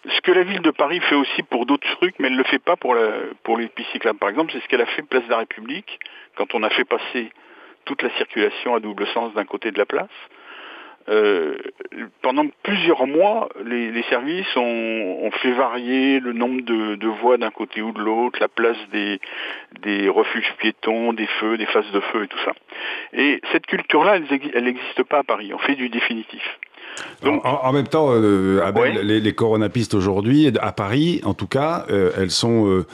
Ce 0.09 0.21
que 0.21 0.31
la 0.31 0.45
ville 0.45 0.63
de 0.63 0.71
Paris 0.71 1.01
fait 1.01 1.15
aussi 1.15 1.43
pour 1.43 1.67
d'autres 1.67 1.89
trucs, 1.97 2.19
mais 2.19 2.29
elle 2.29 2.35
ne 2.35 2.39
le 2.39 2.45
fait 2.45 2.61
pas 2.61 2.77
pour, 2.77 2.95
les 2.95 3.69
pistes 3.69 3.91
cyclables. 3.91 4.19
Par 4.19 4.29
exemple, 4.29 4.53
c'est 4.53 4.61
ce 4.61 4.69
qu'elle 4.69 4.81
a 4.81 4.87
fait 4.87 5.03
place 5.03 5.25
de 5.25 5.31
la 5.31 5.39
République, 5.39 5.99
quand 6.37 6.55
on 6.55 6.63
a 6.63 6.71
fait 6.71 6.85
passer 6.85 7.31
toute 7.85 8.03
la 8.03 8.11
circulation 8.11 8.75
à 8.75 8.81
double 8.81 9.07
sens 9.09 9.35
d'un 9.35 9.45
côté 9.45 9.73
de 9.73 9.79
la 9.79 9.87
place. 9.87 10.11
Euh, 11.09 11.57
pendant 12.21 12.47
plusieurs 12.65 13.07
mois, 13.07 13.49
les, 13.65 14.03
services 14.05 14.57
ont, 14.57 15.31
fait 15.43 15.53
varier 15.53 16.19
le 16.19 16.33
nombre 16.33 16.63
de, 16.63 17.07
voies 17.07 17.37
d'un 17.37 17.51
côté 17.51 17.83
ou 17.83 17.93
de 17.93 18.01
l'autre, 18.01 18.39
la 18.41 18.49
place 18.49 18.79
des, 18.91 20.09
refuges 20.09 20.53
piétons, 20.59 21.13
des 21.13 21.27
feux, 21.27 21.57
des 21.59 21.67
phases 21.67 21.91
de 21.93 22.01
feu 22.01 22.25
et 22.25 22.29
tout 22.29 22.39
ça. 22.45 22.53
Et 23.13 23.41
cette 23.53 23.67
culture-là, 23.67 24.19
elle 24.55 24.65
n'existe 24.65 25.03
pas 25.05 25.19
à 25.19 25.25
Paris. 25.25 25.53
On 25.55 25.59
fait 25.59 25.75
du 25.75 25.89
définitif. 25.89 26.59
Donc, 27.23 27.43
en, 27.45 27.73
même 27.73 27.89
temps, 27.89 28.09
euh, 28.11 28.61
les, 29.03 29.21
les 29.21 29.33
coronapistes 29.33 29.95
aujourd'hui, 29.95 30.51
à 30.61 30.73
Paris, 30.73 31.21
en 31.25 31.35
tout 31.35 31.47
cas, 31.47 31.87
euh, 31.91 32.11
elles 32.17 32.31
sont 32.31 32.85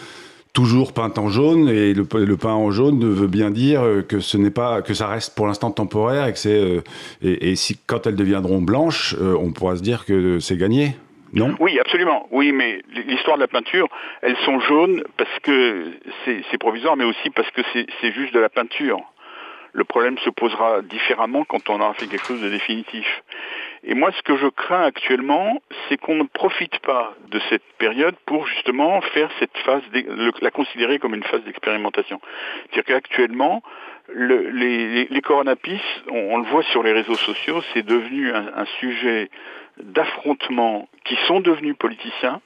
toujours 0.53 0.93
peinte 0.93 1.19
en 1.19 1.29
jaune 1.29 1.69
et 1.69 1.95
le, 1.95 2.07
le, 2.13 2.37
peint 2.37 2.53
en 2.53 2.71
jaune 2.71 3.01
veut 3.05 3.27
bien 3.27 3.51
dire 3.51 3.83
que 4.09 4.21
ce 4.21 4.37
n'est 4.37 4.51
pas 4.51 4.83
que 4.83 4.95
ça 4.95 5.07
reste 5.07 5.35
pour 5.35 5.47
l'instant 5.47 5.71
temporaire 5.71 6.27
et 6.27 6.33
que 6.33 6.39
c'est 6.39 6.61
euh, 6.61 6.83
et, 7.23 7.57
si 7.57 7.79
quand 7.87 8.07
elles 8.07 8.17
deviendront 8.17 8.61
blanches, 8.61 9.15
euh, 9.21 9.35
on 9.39 9.53
pourra 9.53 9.77
se 9.77 9.83
dire 9.83 10.05
que 10.05 10.41
c'est 10.41 10.59
gagné. 10.59 10.97
Non? 11.33 11.55
Oui, 11.61 11.79
absolument. 11.81 12.27
Oui, 12.31 12.53
mais 12.53 12.83
l'histoire 13.07 13.39
de 13.39 13.43
la 13.43 13.49
peinture, 13.49 13.89
elles 14.21 14.37
sont 14.45 14.61
jaunes 14.61 15.03
parce 15.17 15.39
que 15.43 15.87
c'est 16.25 16.59
provisoire, 16.59 16.95
mais 16.97 17.05
aussi 17.05 17.31
parce 17.31 17.51
que 17.53 17.63
c'est 17.73 18.13
juste 18.13 18.35
de 18.35 18.41
la 18.41 18.51
peinture. 18.51 19.01
Le 19.73 19.85
problème 19.85 20.19
se 20.19 20.29
posera 20.29 20.83
différemment 20.83 21.45
quand 21.45 21.71
on 21.71 21.81
aura 21.81 21.95
fait 21.95 22.07
quelque 22.07 22.27
chose 22.27 22.43
de 22.43 22.51
définitif. 22.51 23.07
Et 23.85 23.95
moi, 23.95 24.13
ce 24.13 24.23
que 24.23 24.37
je 24.37 24.47
crains 24.47 24.85
actuellement, 24.85 25.61
c'est 25.89 25.97
qu'on 25.97 26.15
ne 26.15 26.23
profite 26.23 26.79
pas 26.81 27.15
de 27.29 27.41
cette 27.49 27.65
période 27.79 28.15
pour 28.27 28.47
justement 28.47 29.01
faire 29.01 29.29
cette 29.41 29.57
phase, 29.59 29.83
la 30.41 30.51
considérer 30.53 31.01
comme 31.01 31.15
une 31.15 31.25
phase 31.25 31.43
d'expérimentation. 31.43 32.21
C'est-à-dire 32.71 32.85
qu'actuellement, 32.85 33.63
le, 34.09 34.51
les, 34.51 35.07
les 35.07 35.21
coronapistes, 35.21 36.05
on, 36.09 36.39
le 36.39 36.45
voit 36.45 36.63
sur 36.65 36.85
les 36.85 36.93
réseaux 36.93 37.17
sociaux, 37.17 37.61
c'est 37.73 37.85
devenu 37.85 38.33
un, 38.33 38.65
sujet 38.79 39.31
d'affrontement 39.79 40.89
qui 41.05 41.17
sont 41.27 41.41
devenus 41.41 41.77
politiciens, 41.77 42.41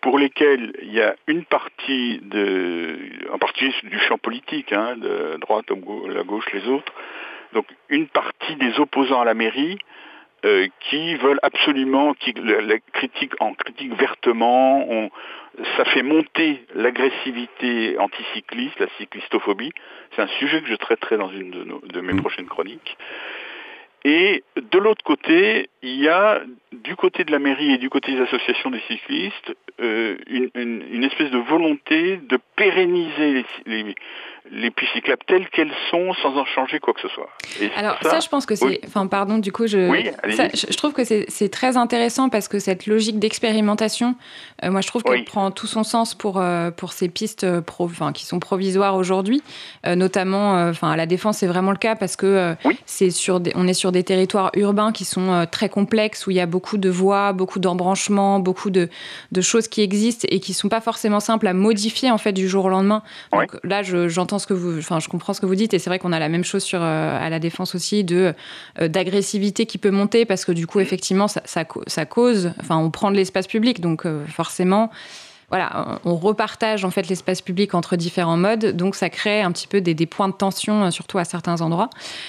pour 0.00 0.18
lesquels 0.18 0.72
il 0.80 0.92
y 0.92 1.02
a 1.02 1.14
une 1.26 1.44
partie 1.44 2.20
de, 2.22 2.96
en 3.32 3.38
partie 3.38 3.74
du 3.82 3.98
champ 3.98 4.16
politique, 4.16 4.72
hein, 4.72 4.96
de 4.96 5.36
droite, 5.40 5.66
la 6.08 6.22
gauche, 6.22 6.50
les 6.52 6.66
autres, 6.68 6.92
donc 7.52 7.66
une 7.88 8.06
partie 8.06 8.54
des 8.56 8.78
opposants 8.78 9.20
à 9.20 9.24
la 9.24 9.34
mairie 9.34 9.78
euh, 10.44 10.68
qui 10.88 11.16
veulent 11.16 11.40
absolument, 11.42 12.14
qui 12.14 12.32
la, 12.32 12.78
critique 12.92 13.32
en 13.40 13.54
critique 13.54 13.92
vertement, 13.94 14.88
on, 14.88 15.10
ça 15.76 15.84
fait 15.86 16.02
monter 16.02 16.64
l'agressivité 16.74 17.98
anticycliste, 17.98 18.78
la 18.78 18.86
cyclistophobie. 18.98 19.72
C'est 20.14 20.22
un 20.22 20.28
sujet 20.38 20.62
que 20.62 20.68
je 20.68 20.76
traiterai 20.76 21.16
dans 21.16 21.30
une 21.30 21.50
de, 21.50 21.88
de 21.92 22.00
mes 22.00 22.12
mmh. 22.12 22.20
prochaines 22.20 22.46
chroniques. 22.46 22.96
Et 24.04 24.44
de 24.56 24.78
l'autre 24.78 25.04
côté, 25.04 25.70
il 25.82 26.00
y 26.00 26.08
a 26.08 26.42
du 26.72 26.96
côté 26.96 27.24
de 27.24 27.32
la 27.32 27.38
mairie 27.38 27.72
et 27.72 27.78
du 27.78 27.90
côté 27.90 28.12
des 28.12 28.20
associations 28.20 28.70
des 28.70 28.82
cyclistes 28.88 29.54
euh, 29.80 30.16
une, 30.28 31.04
espèce 31.04 31.30
de 31.30 31.38
volonté 31.38 32.16
de 32.28 32.36
pérenniser 32.56 33.44
les, 33.64 33.94
les 34.50 34.70
pistes 34.72 34.92
cyclables 34.92 35.22
telles 35.24 35.48
qu'elles 35.50 35.72
sont 35.90 36.12
sans 36.14 36.36
en 36.36 36.44
changer 36.44 36.80
quoi 36.80 36.94
que 36.94 37.00
ce 37.00 37.08
soit. 37.08 37.28
Alors 37.76 37.96
ça, 38.02 38.18
je 38.18 38.28
pense 38.28 38.44
que 38.44 38.56
c'est... 38.56 38.80
Enfin 38.86 39.06
pardon, 39.06 39.38
du 39.38 39.52
coup, 39.52 39.68
je, 39.68 39.78
je, 40.26 40.76
trouve 40.76 40.92
que 40.92 41.04
c'est 41.04 41.48
très 41.48 41.76
intéressant 41.76 42.28
parce 42.28 42.48
que 42.48 42.58
cette 42.58 42.86
logique 42.86 43.20
d'expérimentation, 43.20 44.16
euh, 44.64 44.70
moi 44.72 44.80
je 44.80 44.88
trouve 44.88 45.04
qu'elle 45.04 45.24
prend 45.24 45.52
tout 45.52 45.68
son 45.68 45.84
sens 45.84 46.16
pour, 46.16 46.40
euh, 46.40 46.72
pour 46.72 46.92
ces 46.92 47.08
pistes 47.08 47.60
pro, 47.60 47.88
qui 48.12 48.26
sont 48.26 48.40
provisoires 48.40 48.96
aujourd'hui. 48.96 49.42
notamment, 49.86 50.68
enfin 50.68 50.90
à 50.90 50.96
la 50.96 51.06
Défense, 51.06 51.38
c'est 51.38 51.46
vraiment 51.46 51.70
le 51.70 51.78
cas 51.78 51.94
parce 51.94 52.16
que 52.16 52.56
c'est 52.84 53.10
sur 53.10 53.38
des, 53.38 53.52
on 53.54 53.68
est 53.68 53.74
sur 53.74 53.92
des 53.92 54.02
territoires 54.02 54.50
urbains 54.56 54.90
qui 54.90 55.04
sont 55.04 55.46
très 55.50 55.67
complexes, 55.68 56.26
où 56.26 56.30
il 56.30 56.36
y 56.36 56.40
a 56.40 56.46
beaucoup 56.46 56.78
de 56.78 56.88
voies, 56.88 57.32
beaucoup 57.32 57.58
d'embranchements, 57.58 58.40
beaucoup 58.40 58.70
de, 58.70 58.88
de, 59.32 59.40
choses 59.40 59.68
qui 59.68 59.82
existent 59.82 60.26
et 60.30 60.40
qui 60.40 60.54
sont 60.54 60.68
pas 60.68 60.80
forcément 60.80 61.20
simples 61.20 61.46
à 61.46 61.54
modifier 61.54 62.10
en 62.10 62.18
fait 62.18 62.32
du 62.32 62.48
jour 62.48 62.64
au 62.66 62.68
lendemain. 62.68 63.02
Donc 63.32 63.56
là, 63.64 63.82
j'entends 63.82 64.38
ce 64.38 64.46
que 64.46 64.54
vous, 64.54 64.78
enfin, 64.78 65.00
je 65.00 65.08
comprends 65.08 65.32
ce 65.32 65.40
que 65.40 65.46
vous 65.46 65.54
dites, 65.54 65.74
et 65.74 65.78
c'est 65.78 65.90
vrai 65.90 65.98
qu'on 65.98 66.12
a 66.12 66.18
la 66.18 66.28
même 66.28 66.44
chose 66.44 66.62
sur 66.62 66.80
euh, 66.82 67.18
à 67.26 67.30
la 67.30 67.38
défense 67.38 67.74
aussi 67.74 68.04
de 68.04 68.34
euh, 68.80 68.88
d'agressivité 68.88 69.66
qui 69.66 69.78
peut 69.78 69.90
monter 69.90 70.24
parce 70.24 70.44
que 70.44 70.52
du 70.52 70.66
coup, 70.66 70.80
effectivement, 70.80 71.28
ça, 71.28 71.42
ça, 71.44 72.04
cause, 72.04 72.52
enfin, 72.60 72.76
on 72.76 72.90
prend 72.90 73.10
de 73.10 73.16
l'espace 73.16 73.46
public, 73.46 73.80
donc 73.80 74.06
euh, 74.06 74.24
forcément 74.26 74.90
voilà, 75.50 75.98
on 76.04 76.14
repartage 76.14 76.84
en 76.84 76.90
fait 76.90 77.08
l'espace 77.08 77.40
public 77.40 77.74
entre 77.74 77.96
différents 77.96 78.36
modes, 78.36 78.76
donc 78.76 78.94
ça 78.94 79.08
crée 79.08 79.40
un 79.40 79.50
petit 79.50 79.66
peu 79.66 79.80
des, 79.80 79.94
points 80.06 80.28
de 80.28 80.34
tension, 80.34 80.84
euh, 80.84 80.90
surtout 80.90 81.16
à 81.16 81.24
certains 81.24 81.62
endroits. 81.62 81.88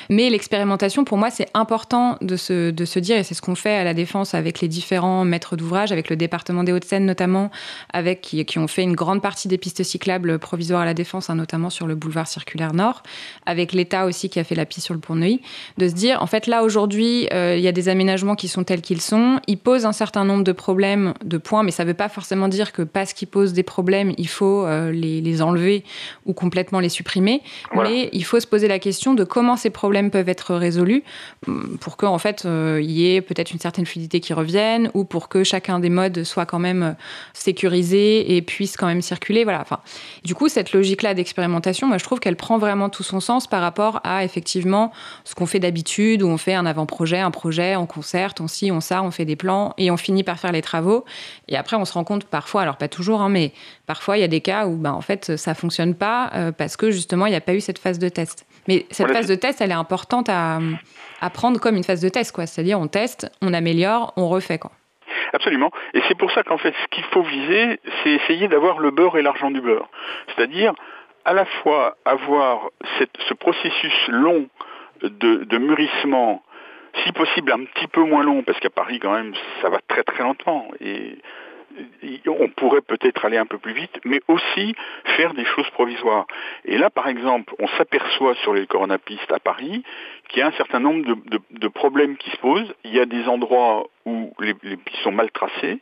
Mais 0.09 0.29
l'expérimentation, 0.29 1.03
pour 1.03 1.17
moi, 1.17 1.29
c'est 1.29 1.49
important 1.53 2.17
de 2.21 2.37
se, 2.37 2.71
de 2.71 2.85
se 2.85 2.97
dire, 2.97 3.17
et 3.17 3.23
c'est 3.23 3.33
ce 3.33 3.41
qu'on 3.41 3.55
fait 3.55 3.75
à 3.75 3.83
la 3.83 3.93
Défense 3.93 4.33
avec 4.33 4.61
les 4.61 4.69
différents 4.69 5.25
maîtres 5.25 5.57
d'ouvrage, 5.57 5.91
avec 5.91 6.09
le 6.09 6.15
département 6.15 6.63
des 6.63 6.71
Hauts-de-Seine 6.71 7.05
notamment, 7.05 7.51
avec 7.91 8.21
qui, 8.21 8.45
ont 8.57 8.67
fait 8.67 8.83
une 8.83 8.95
grande 8.95 9.21
partie 9.21 9.49
des 9.49 9.57
pistes 9.57 9.83
cyclables 9.83 10.39
provisoires 10.39 10.81
à 10.81 10.85
la 10.85 10.93
Défense, 10.93 11.29
hein, 11.29 11.35
notamment 11.35 11.69
sur 11.69 11.87
le 11.87 11.95
boulevard 11.95 12.27
circulaire 12.27 12.73
Nord, 12.73 13.03
avec 13.45 13.73
l'État 13.73 14.05
aussi 14.05 14.29
qui 14.29 14.39
a 14.39 14.45
fait 14.45 14.55
la 14.55 14.65
piste 14.65 14.85
sur 14.85 14.93
le 14.93 15.01
pont 15.01 15.15
Neuilly, 15.15 15.41
de 15.77 15.89
se 15.89 15.93
dire, 15.93 16.21
en 16.23 16.27
fait, 16.27 16.47
là 16.47 16.63
aujourd'hui, 16.63 17.27
euh, 17.33 17.55
il 17.57 17.63
y 17.63 17.67
a 17.67 17.73
des 17.73 17.89
aménagements 17.89 18.35
qui 18.35 18.47
sont 18.47 18.63
tels 18.63 18.81
qu'ils 18.81 19.01
sont, 19.01 19.41
ils 19.47 19.57
posent 19.57 19.85
un 19.85 19.91
certain 19.91 20.23
nombre 20.23 20.45
de 20.45 20.53
problèmes, 20.53 21.13
de 21.25 21.37
points, 21.37 21.63
mais 21.63 21.71
ça 21.71 21.83
ne 21.83 21.89
veut 21.89 21.93
pas 21.95 22.07
forcément 22.07 22.47
dire 22.47 22.71
que 22.71 22.81
qui 23.13 23.25
posent 23.25 23.53
des 23.53 23.63
problèmes, 23.63 24.13
il 24.17 24.27
faut 24.27 24.65
euh, 24.65 24.91
les, 24.91 25.41
enlever 25.41 25.83
ou 26.25 26.33
complètement 26.33 26.79
les 26.79 26.89
supprimer. 26.89 27.41
Mais 27.75 28.09
il 28.13 28.23
faut 28.25 28.39
se 28.39 28.47
poser 28.47 28.67
la 28.67 28.79
question 28.79 29.13
de 29.13 29.23
comment 29.23 29.55
ces 29.55 29.69
problèmes 29.69 30.11
peuvent 30.11 30.27
être 30.27 30.55
résolus 30.55 31.03
hum, 31.47 31.77
pour 31.79 31.97
qu'en 31.97 32.13
en 32.13 32.17
fait, 32.17 32.43
euh, 32.45 32.79
il 32.81 32.91
y 32.91 33.15
ait 33.15 33.21
peut-être 33.21 33.51
une 33.51 33.59
certaine 33.59 33.85
fluidité 33.85 34.19
qui 34.19 34.33
revienne 34.33 34.91
ou 34.93 35.05
pour 35.05 35.29
que 35.29 35.43
chacun 35.43 35.79
des 35.79 35.89
modes 35.89 36.23
soit 36.23 36.45
quand 36.45 36.59
même 36.59 36.83
euh, 36.83 36.91
sécurisé 37.33 38.35
et 38.35 38.41
puisse 38.41 38.75
quand 38.75 38.87
même 38.87 39.01
circuler. 39.01 39.43
Voilà. 39.43 39.61
Enfin, 39.61 39.79
du 40.23 40.35
coup, 40.35 40.49
cette 40.49 40.73
logique-là 40.73 41.13
d'expérimentation, 41.13 41.87
moi, 41.87 41.97
je 41.97 42.03
trouve 42.03 42.19
qu'elle 42.19 42.35
prend 42.35 42.57
vraiment 42.57 42.89
tout 42.89 43.03
son 43.03 43.19
sens 43.19 43.47
par 43.47 43.61
rapport 43.61 44.01
à 44.03 44.23
effectivement 44.23 44.91
ce 45.23 45.35
qu'on 45.35 45.45
fait 45.45 45.59
d'habitude, 45.59 46.23
où 46.23 46.27
on 46.27 46.37
fait 46.37 46.53
un 46.53 46.65
avant-projet, 46.65 47.19
un 47.19 47.31
projet, 47.31 47.75
on 47.75 47.85
concerte, 47.85 48.41
on 48.41 48.47
ci, 48.47 48.71
on 48.71 48.81
ça, 48.81 49.03
on 49.03 49.11
fait 49.11 49.25
des 49.25 49.35
plans 49.35 49.73
et 49.77 49.91
on 49.91 49.97
finit 49.97 50.23
par 50.23 50.39
faire 50.39 50.51
les 50.51 50.61
travaux. 50.61 51.05
Et 51.47 51.57
après, 51.57 51.75
on 51.75 51.85
se 51.85 51.93
rend 51.93 52.03
compte 52.03 52.25
parfois, 52.25 52.61
alors 52.61 52.77
pas 52.77 52.87
toujours, 52.87 52.98
Hein, 53.07 53.29
mais 53.29 53.51
parfois 53.87 54.17
il 54.17 54.21
y 54.21 54.23
a 54.23 54.27
des 54.27 54.41
cas 54.41 54.65
où 54.67 54.77
ben, 54.77 54.91
en 54.91 55.01
fait 55.01 55.37
ça 55.37 55.53
fonctionne 55.53 55.95
pas 55.95 56.29
euh, 56.35 56.51
parce 56.51 56.77
que 56.77 56.91
justement 56.91 57.25
il 57.25 57.31
n'y 57.31 57.35
a 57.35 57.41
pas 57.41 57.53
eu 57.53 57.61
cette 57.61 57.79
phase 57.79 57.99
de 57.99 58.09
test. 58.09 58.45
Mais 58.67 58.85
cette 58.91 59.11
phase 59.11 59.27
de 59.27 59.33
test, 59.33 59.61
elle 59.61 59.71
est 59.71 59.73
importante 59.73 60.29
à, 60.29 60.59
prendre 61.33 61.59
comme 61.59 61.75
une 61.75 61.83
phase 61.83 62.01
de 62.01 62.09
test, 62.09 62.31
quoi. 62.31 62.45
C'est-à-dire 62.45 62.79
on 62.79 62.87
teste, 62.87 63.31
on 63.41 63.53
améliore, 63.53 64.13
on 64.15 64.27
refait, 64.29 64.59
quoi. 64.59 64.71
Absolument. 65.33 65.71
Et 65.95 66.01
c'est 66.07 66.15
pour 66.15 66.31
ça 66.31 66.43
qu'en 66.43 66.57
fait, 66.57 66.73
ce 66.83 66.87
qu'il 66.95 67.03
faut 67.05 67.23
viser, 67.23 67.79
c'est 68.03 68.11
essayer 68.11 68.47
d'avoir 68.47 68.77
le 68.79 68.91
beurre 68.91 69.17
et 69.17 69.23
l'argent 69.23 69.49
du 69.49 69.59
beurre. 69.59 69.89
C'est-à-dire 70.27 70.73
à 71.25 71.33
la 71.33 71.45
fois 71.45 71.97
avoir 72.05 72.69
ce 72.99 73.33
processus 73.33 74.07
long 74.07 74.47
de, 75.01 75.43
de, 75.43 75.57
mûrissement, 75.57 76.43
si 77.03 77.11
possible 77.11 77.51
un 77.51 77.65
petit 77.65 77.87
peu 77.87 78.03
moins 78.03 78.23
long, 78.23 78.43
parce 78.43 78.59
qu'à 78.59 78.69
Paris 78.69 78.99
quand 78.99 79.13
même 79.13 79.33
ça 79.61 79.69
va 79.69 79.79
très 79.87 80.03
très 80.03 80.23
lentement. 80.23 80.67
Et 80.79 81.17
on 82.27 82.49
pourrait 82.49 82.81
peut-être 82.81 83.25
aller 83.25 83.37
un 83.37 83.45
peu 83.45 83.57
plus 83.57 83.73
vite, 83.73 83.99
mais 84.05 84.21
aussi 84.27 84.75
faire 85.17 85.33
des 85.33 85.45
choses 85.45 85.69
provisoires. 85.71 86.25
Et 86.65 86.77
là, 86.77 86.89
par 86.89 87.07
exemple, 87.07 87.53
on 87.59 87.67
s'aperçoit 87.67 88.35
sur 88.35 88.53
les 88.53 88.67
coronapistes 88.67 89.31
à 89.31 89.39
Paris 89.39 89.83
qu'il 90.27 90.39
y 90.39 90.41
a 90.41 90.47
un 90.47 90.51
certain 90.53 90.79
nombre 90.79 91.05
de, 91.05 91.67
problèmes 91.67 92.17
qui 92.17 92.29
se 92.31 92.37
posent. 92.37 92.73
Il 92.83 92.93
y 92.93 92.99
a 92.99 93.05
des 93.05 93.27
endroits 93.27 93.87
où 94.05 94.33
les, 94.39 94.53
pistes 94.53 95.03
sont 95.03 95.11
mal 95.11 95.31
tracées. 95.31 95.79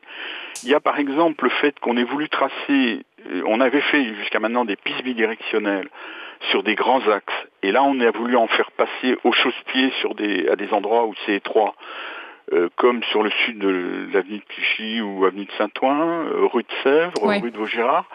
Il 0.63 0.69
y 0.69 0.73
a 0.73 0.79
par 0.79 0.99
exemple 0.99 1.45
le 1.45 1.49
fait 1.49 1.79
qu'on 1.79 1.97
ait 1.97 2.03
voulu 2.03 2.29
tracer, 2.29 3.05
euh, 3.29 3.41
on 3.45 3.59
avait 3.61 3.81
fait 3.81 4.03
jusqu'à 4.15 4.39
maintenant 4.39 4.65
des 4.65 4.75
pistes 4.75 5.03
bidirectionnelles 5.03 5.89
sur 6.51 6.63
des 6.63 6.75
grands 6.75 7.07
axes. 7.09 7.47
Et 7.63 7.71
là, 7.71 7.83
on 7.83 7.99
a 7.99 8.11
voulu 8.11 8.35
en 8.35 8.47
faire 8.47 8.71
passer 8.71 9.17
au 9.23 9.31
chausse-pied 9.31 9.91
sur 10.01 10.13
des, 10.15 10.47
à 10.49 10.55
des 10.55 10.71
endroits 10.71 11.05
où 11.05 11.13
c'est 11.25 11.35
étroit. 11.35 11.73
Euh, 12.53 12.69
comme 12.77 13.03
sur 13.03 13.23
le 13.23 13.29
sud 13.29 13.59
de 13.59 14.07
l'avenue 14.13 14.37
de 14.37 14.43
Clichy 14.45 15.01
ou 15.01 15.25
avenue 15.25 15.43
de 15.43 15.51
Saint-Ouen, 15.57 16.27
euh, 16.27 16.45
rue 16.45 16.63
de 16.63 16.71
Sèvres, 16.81 17.41
rue 17.41 17.51
de 17.51 17.57
Vaugirard, 17.57 18.05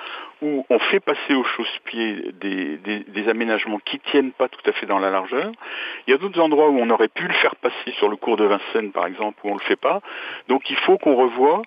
où 0.41 0.65
on 0.71 0.79
fait 0.79 1.01
passer 1.01 1.35
au 1.35 1.45
chausse-pied 1.45 2.33
des, 2.41 2.79
des, 2.79 3.29
aménagements 3.29 3.79
qui 3.85 3.99
tiennent 3.99 4.33
pas 4.33 4.49
tout 4.49 4.63
à 4.65 4.73
fait 4.73 4.87
dans 4.87 4.99
la 4.99 5.11
largeur. 5.11 5.53
Il 6.07 6.13
y 6.13 6.15
a 6.15 6.17
d'autres 6.17 6.41
endroits 6.41 6.71
où 6.71 6.79
on 6.79 6.89
aurait 6.89 7.09
pu 7.09 7.25
le 7.29 7.35
faire 7.35 7.55
passer 7.57 7.93
sur 7.99 8.09
le 8.09 8.17
cours 8.17 8.39
de 8.39 8.47
Vincennes, 8.47 8.91
par 8.91 9.07
exemple, 9.07 9.39
où 9.45 9.51
on 9.51 9.55
le 9.55 9.61
fait 9.61 9.77
pas. 9.77 10.01
Donc 10.49 10.71
il 10.71 10.77
faut 10.77 10.97
qu'on 10.97 11.15
revoie 11.15 11.61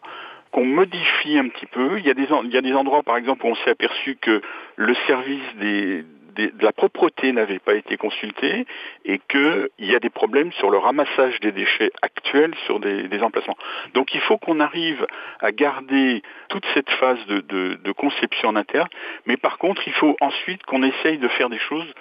qu'on 0.49 0.65
modifie 0.65 1.37
un 1.37 1.49
petit 1.49 1.67
peu. 1.67 1.99
Il 1.99 2.05
y, 2.07 2.09
a 2.09 2.13
des, 2.15 2.27
il 2.45 2.51
y 2.51 2.57
a 2.57 2.61
des 2.61 2.73
endroits, 2.73 3.03
par 3.03 3.17
exemple, 3.17 3.45
où 3.45 3.49
on 3.49 3.55
s'est 3.55 3.71
aperçu 3.71 4.17
que 4.19 4.41
le 4.77 4.95
service 5.05 5.55
des, 5.59 6.03
de 6.35 6.51
la 6.63 6.71
propreté 6.71 7.31
n'avait 7.31 7.59
pas 7.59 7.75
été 7.75 7.97
consultée 7.97 8.65
et 9.05 9.19
qu'il 9.29 9.69
y 9.79 9.95
a 9.95 9.99
des 9.99 10.09
problèmes 10.09 10.51
sur 10.53 10.69
le 10.69 10.77
ramassage 10.77 11.39
des 11.39 11.51
déchets 11.51 11.91
actuels 12.01 12.53
sur 12.65 12.79
des, 12.79 13.21
emplacements. 13.21 13.57
Donc 13.93 14.13
il 14.13 14.21
faut 14.21 14.37
qu'on 14.37 14.59
arrive 14.59 15.05
à 15.39 15.51
garder 15.51 16.21
toute 16.49 16.65
cette 16.73 16.89
phase 16.91 17.25
de, 17.27 17.91
conception 17.93 18.49
en 18.49 18.55
interne, 18.55 18.89
mais 19.25 19.37
par 19.37 19.57
contre 19.57 19.87
il 19.87 19.93
faut 19.93 20.17
ensuite 20.19 20.63
qu'on 20.63 20.83
essaye 20.83 21.17
de 21.17 21.27
faire 21.29 21.49
des 21.49 21.59
choses 21.59 21.91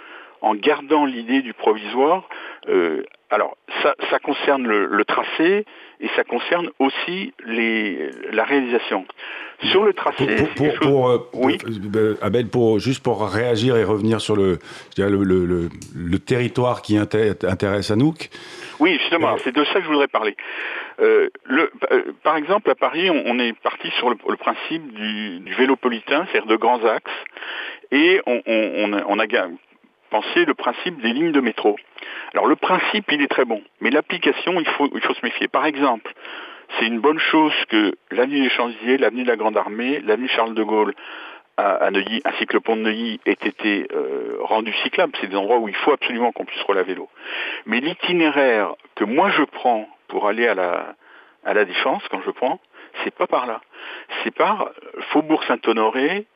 en 0.41 0.55
gardant 0.55 1.07
l'idée 1.07 1.41
du 1.41 1.55
provisoire. 1.55 2.29
Euh, 2.69 3.05
alors, 3.31 3.57
ça, 3.83 4.19
concerne 4.21 4.67
le, 4.67 5.05
tracé 5.05 5.65
et 6.05 6.11
ça 6.15 6.23
concerne 6.23 6.69
aussi 6.79 7.33
les, 7.47 8.11
la 8.31 8.45
réalisation. 8.45 9.07
Sur 9.71 9.85
le 9.85 9.95
tracé, 9.95 10.27
pour, 10.81 11.09
euh, 11.09 11.31
oui. 11.33 11.57
Euh, 11.97 12.17
Abel, 12.21 12.49
pour 12.49 12.79
juste 12.81 13.03
pour 13.03 13.27
réagir 13.27 13.77
et 13.77 13.85
revenir 13.85 14.21
sur 14.21 14.37
le, 14.37 14.59
le, 14.99 15.71
le, 15.95 16.19
territoire 16.19 16.83
qui 16.83 16.99
intéresse 16.99 17.91
Anouk. 17.91 18.29
Oui, 18.81 18.99
justement, 19.01 19.37
c'est 19.39 19.55
de 19.55 19.65
ça 19.65 19.75
que 19.75 19.83
je 19.83 19.89
voudrais 19.89 20.09
parler. 20.09 20.37
le, 20.99 21.71
par 22.23 22.37
exemple, 22.37 22.69
à 22.69 22.75
Paris, 22.75 23.09
on, 23.11 23.39
est 23.39 23.59
parti 23.61 23.89
sur 23.99 24.11
le, 24.11 24.17
principe 24.37 24.93
du, 24.93 25.39
du 25.39 25.55
vélopolitain, 25.55 26.27
c'est-à-dire 26.31 26.51
de 26.51 26.57
grands 26.57 26.85
axes, 26.85 27.11
et 27.91 28.21
on, 28.27 28.43
on, 28.47 28.93
on 29.07 29.19
a 29.19 29.27
penser 30.15 30.45
le 30.45 30.55
principe 30.55 31.01
des 31.03 31.13
lignes 31.13 31.33
de 31.33 31.41
métro. 31.41 31.75
Alors 32.35 32.47
le 32.47 32.55
principe, 32.55 33.11
il 33.11 33.21
est 33.21 33.27
très 33.27 33.45
bon, 33.45 33.61
mais 33.81 33.91
l'application, 33.91 34.61
il 34.61 34.69
faut, 34.69 34.89
il 34.95 35.01
faut 35.01 35.15
se 35.15 35.25
méfier. 35.25 35.49
Par 35.49 35.67
exemple, 35.67 36.13
c'est 36.79 36.87
une 36.87 37.01
bonne 37.01 37.19
chose 37.19 37.53
que 37.69 37.97
l'avenue 38.13 38.43
des 38.43 38.51
Champs-Élysées, 38.51 38.99
l'avenue 38.99 39.25
de 39.25 39.29
la 39.29 39.35
Grande 39.35 39.57
Armée, 39.57 40.01
l'avenue 40.05 40.29
Charles 40.29 40.55
de 40.55 40.63
Gaulle 40.63 40.95
à, 41.57 41.91
Neuilly, 41.91 42.21
ainsi 42.25 42.47
que 42.47 42.53
le 42.53 42.61
pont 42.61 42.77
de 42.77 42.83
Neuilly 42.83 43.21
aient 43.27 43.33
été 43.33 43.89
euh, 43.93 44.37
rendus 44.43 44.75
cyclables. 44.85 45.13
C'est 45.21 45.27
des 45.27 45.37
endroits 45.37 45.59
où 45.59 45.69
il 45.69 45.75
faut 45.75 45.93
absolument 45.93 46.31
qu'on 46.31 46.45
puisse 46.45 46.63
rouler 46.63 46.81
à 46.81 46.85
vélo. 46.85 47.09
Mais 47.67 47.81
l'itinéraire 47.81 48.75
que 48.95 49.05
moi 49.05 49.31
je 49.31 49.43
prends 49.43 49.89
pour 50.07 50.29
aller 50.29 50.47
à 50.47 50.55
la, 50.55 50.95
à 51.45 51.55
la 51.55 51.65
Défense, 51.65 52.03
quand 52.09 52.21
je 52.25 52.31
prends, 52.31 52.61
c'est 53.03 53.15
pas 53.15 53.27
par 53.27 53.47
là. 53.47 53.61
C'est 54.23 54.35
par 54.35 54.71
Faubourg 55.11 55.43
Saint-Honoré, 55.45 56.27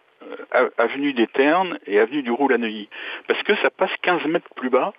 avenue 0.76 1.12
des 1.12 1.26
Ternes 1.26 1.78
et 1.86 1.98
avenue 1.98 2.22
du 2.22 2.30
Roule 2.30 2.52
à 2.52 2.58
Neuilly. 2.58 2.88
Parce 3.26 3.42
que 3.42 3.54
ça 3.56 3.70
passe 3.70 3.90
15 4.02 4.24
mètres 4.26 4.48
plus 4.56 4.70
bas. 4.70 4.92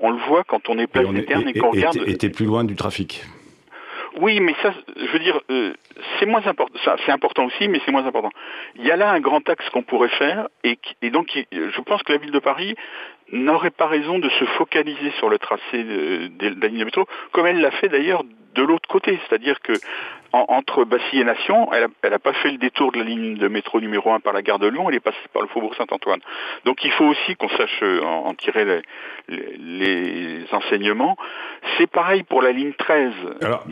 On 0.00 0.10
le 0.10 0.18
voit 0.18 0.44
quand 0.44 0.68
on 0.68 0.78
est 0.78 0.86
place 0.86 1.08
des 1.08 1.24
Ternes 1.24 1.48
et, 1.48 1.58
qu'on 1.58 1.70
regarde. 1.70 1.96
Et 2.06 2.16
t'es 2.16 2.30
plus 2.30 2.46
loin 2.46 2.64
du 2.64 2.74
trafic. 2.74 3.24
Oui, 4.20 4.38
mais 4.38 4.54
ça, 4.62 4.72
je 4.96 5.10
veux 5.10 5.18
dire, 5.18 5.40
euh, 5.50 5.74
c'est 6.18 6.26
moins 6.26 6.46
important. 6.46 6.78
C'est 7.04 7.10
important 7.10 7.46
aussi, 7.46 7.66
mais 7.66 7.80
c'est 7.84 7.90
moins 7.90 8.06
important. 8.06 8.30
Il 8.76 8.86
y 8.86 8.90
a 8.92 8.96
là 8.96 9.10
un 9.10 9.20
grand 9.20 9.48
axe 9.48 9.68
qu'on 9.70 9.82
pourrait 9.82 10.08
faire, 10.08 10.48
et, 10.62 10.78
et 11.02 11.10
donc 11.10 11.28
je 11.50 11.80
pense 11.80 12.02
que 12.04 12.12
la 12.12 12.18
ville 12.18 12.30
de 12.30 12.38
Paris 12.38 12.76
n'aurait 13.32 13.70
pas 13.70 13.86
raison 13.86 14.20
de 14.20 14.28
se 14.28 14.44
focaliser 14.56 15.10
sur 15.18 15.28
le 15.28 15.38
tracé 15.38 15.82
de, 15.82 16.28
de 16.28 16.60
la 16.60 16.68
ligne 16.68 16.80
de 16.80 16.84
métro, 16.84 17.06
comme 17.32 17.46
elle 17.46 17.60
l'a 17.60 17.72
fait 17.72 17.88
d'ailleurs 17.88 18.22
de 18.54 18.62
l'autre 18.62 18.88
côté, 18.88 19.18
c'est-à-dire 19.28 19.60
que 19.60 19.72
entre 20.32 20.84
Bassy 20.84 21.20
et 21.20 21.24
Nation, 21.24 21.72
elle 21.72 22.10
n'a 22.10 22.18
pas 22.18 22.32
fait 22.32 22.50
le 22.50 22.58
détour 22.58 22.90
de 22.92 22.98
la 22.98 23.04
ligne 23.04 23.36
de 23.36 23.46
métro 23.46 23.80
numéro 23.80 24.10
1 24.12 24.20
par 24.20 24.32
la 24.32 24.42
gare 24.42 24.58
de 24.58 24.66
Lyon, 24.66 24.88
elle 24.88 24.96
est 24.96 25.00
passée 25.00 25.16
par 25.32 25.42
le 25.42 25.48
faubourg 25.48 25.74
Saint-Antoine. 25.76 26.20
Donc 26.64 26.84
il 26.84 26.90
faut 26.90 27.04
aussi 27.04 27.36
qu'on 27.36 27.48
sache 27.50 27.80
euh, 27.82 28.02
en, 28.02 28.34
tirer 28.34 28.82
les, 29.28 30.44
enseignements. 30.50 31.16
C'est 31.78 31.86
pareil 31.86 32.24
pour 32.24 32.42
la 32.42 32.50
ligne 32.50 32.72
13. 32.76 33.12
Alors, 33.42 33.64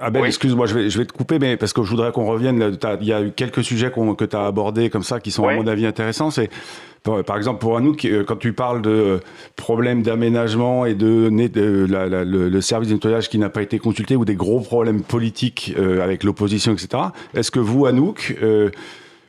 Abel, 0.00 0.24
excuse-moi, 0.24 0.66
je 0.66 0.74
vais, 0.74 0.90
je 0.90 0.98
vais 0.98 1.04
te 1.04 1.12
couper, 1.12 1.38
mais 1.38 1.56
parce 1.56 1.72
que 1.72 1.82
je 1.82 1.90
voudrais 1.90 2.12
qu'on 2.12 2.26
revienne, 2.26 2.76
il 3.00 3.06
y 3.06 3.12
a 3.12 3.22
eu 3.22 3.32
quelques 3.32 3.64
sujets 3.64 3.90
que 3.90 4.24
tu 4.24 4.36
as 4.36 4.46
abordés 4.46 4.88
comme 4.88 5.02
ça 5.02 5.18
qui 5.20 5.30
sont 5.30 5.48
à 5.48 5.54
mon 5.54 5.66
avis 5.66 5.86
intéressants. 5.86 6.30
C'est 6.30 6.48
par 7.02 7.36
exemple, 7.36 7.60
pour 7.60 7.76
Anouk, 7.76 8.04
euh, 8.04 8.24
quand 8.24 8.36
tu 8.36 8.52
parles 8.52 8.82
de 8.82 9.20
problèmes 9.56 10.02
d'aménagement 10.02 10.84
et 10.84 10.94
de, 10.94 11.30
le, 11.30 12.60
service 12.60 12.88
de 12.90 12.94
nettoyage 12.94 13.28
qui 13.30 13.38
n'a 13.38 13.48
pas 13.48 13.59
été 13.62 13.78
consulté 13.78 14.16
ou 14.16 14.24
des 14.24 14.34
gros 14.34 14.60
problèmes 14.60 15.02
politiques 15.02 15.74
euh, 15.78 16.02
avec 16.02 16.24
l'opposition, 16.24 16.72
etc., 16.72 17.04
est-ce 17.34 17.50
que 17.50 17.60
vous, 17.60 17.86
Anouk, 17.86 18.36
euh, 18.42 18.70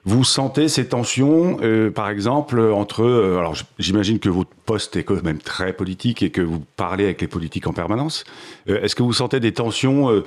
vous 0.04 0.24
sentez 0.24 0.68
ces 0.68 0.88
tensions, 0.88 1.60
par 1.94 2.10
exemple, 2.10 2.60
entre... 2.60 3.04
alors 3.38 3.56
j'imagine 3.78 4.18
que 4.18 4.30
votre 4.30 4.50
poste 4.66 4.96
est 4.96 5.04
quand 5.04 5.22
même 5.22 5.38
très 5.38 5.74
politique 5.74 6.24
et 6.24 6.32
que 6.32 6.42
vous 6.42 6.64
parlez 6.76 7.04
avec 7.04 7.22
les 7.22 7.28
politiques 7.28 7.68
en 7.68 7.74
permanence. 7.74 8.24
est-ce 8.66 8.96
que 8.96 9.04
vous 9.04 9.14
sentez 9.14 9.40
des 9.40 9.52
tensions 9.52 10.24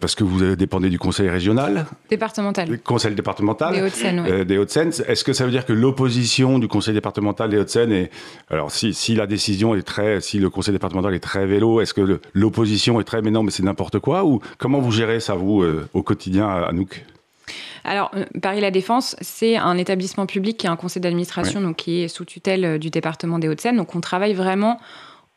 parce 0.00 0.14
que 0.14 0.24
vous 0.24 0.56
dépendez 0.56 0.90
du 0.90 0.98
conseil 0.98 1.28
régional 1.28 1.86
Départemental. 2.10 2.68
Le 2.68 2.76
conseil 2.76 3.14
départemental. 3.14 3.74
Des 3.74 3.82
Hauts-de-Seine, 3.82 4.20
oui. 4.20 4.30
Euh, 4.30 4.44
des 4.44 4.58
Hauts-de-Seine. 4.58 4.92
Est-ce 5.06 5.24
que 5.24 5.32
ça 5.32 5.44
veut 5.44 5.50
dire 5.50 5.64
que 5.64 5.72
l'opposition 5.72 6.58
du 6.58 6.68
conseil 6.68 6.94
départemental 6.94 7.50
des 7.50 7.58
Hauts-de-Seine 7.58 7.92
est. 7.92 8.10
Alors, 8.50 8.70
si, 8.70 8.92
si, 8.94 9.14
la 9.14 9.26
décision 9.26 9.74
est 9.74 9.82
très. 9.82 10.20
Si 10.20 10.38
le 10.38 10.50
conseil 10.50 10.72
départemental 10.72 11.14
est 11.14 11.20
très 11.20 11.46
vélo, 11.46 11.80
est-ce 11.80 11.94
que 11.94 12.20
l'opposition 12.34 13.00
est 13.00 13.04
très. 13.04 13.22
Mais 13.22 13.30
non, 13.30 13.42
mais 13.42 13.50
c'est 13.50 13.62
n'importe 13.62 13.98
quoi 13.98 14.24
Ou 14.24 14.40
comment 14.58 14.80
vous 14.80 14.92
gérez 14.92 15.20
ça, 15.20 15.34
vous, 15.34 15.62
euh, 15.62 15.88
au 15.94 16.02
quotidien, 16.02 16.48
à 16.48 16.66
Anouk 16.68 17.04
alors, 17.88 18.10
euh, 18.16 18.24
Paris 18.42 18.60
La 18.60 18.72
Défense, 18.72 19.14
c'est 19.20 19.56
un 19.56 19.78
établissement 19.78 20.26
public 20.26 20.56
qui 20.56 20.66
a 20.66 20.72
un 20.72 20.76
conseil 20.76 21.00
d'administration 21.00 21.60
donc 21.60 21.76
qui 21.76 22.02
est 22.02 22.08
sous 22.08 22.24
tutelle 22.24 22.80
du 22.80 22.90
département 22.90 23.38
des 23.38 23.46
Hauts-de-Seine. 23.46 23.76
Donc, 23.76 23.94
on 23.94 24.00
travaille 24.00 24.34
vraiment 24.34 24.80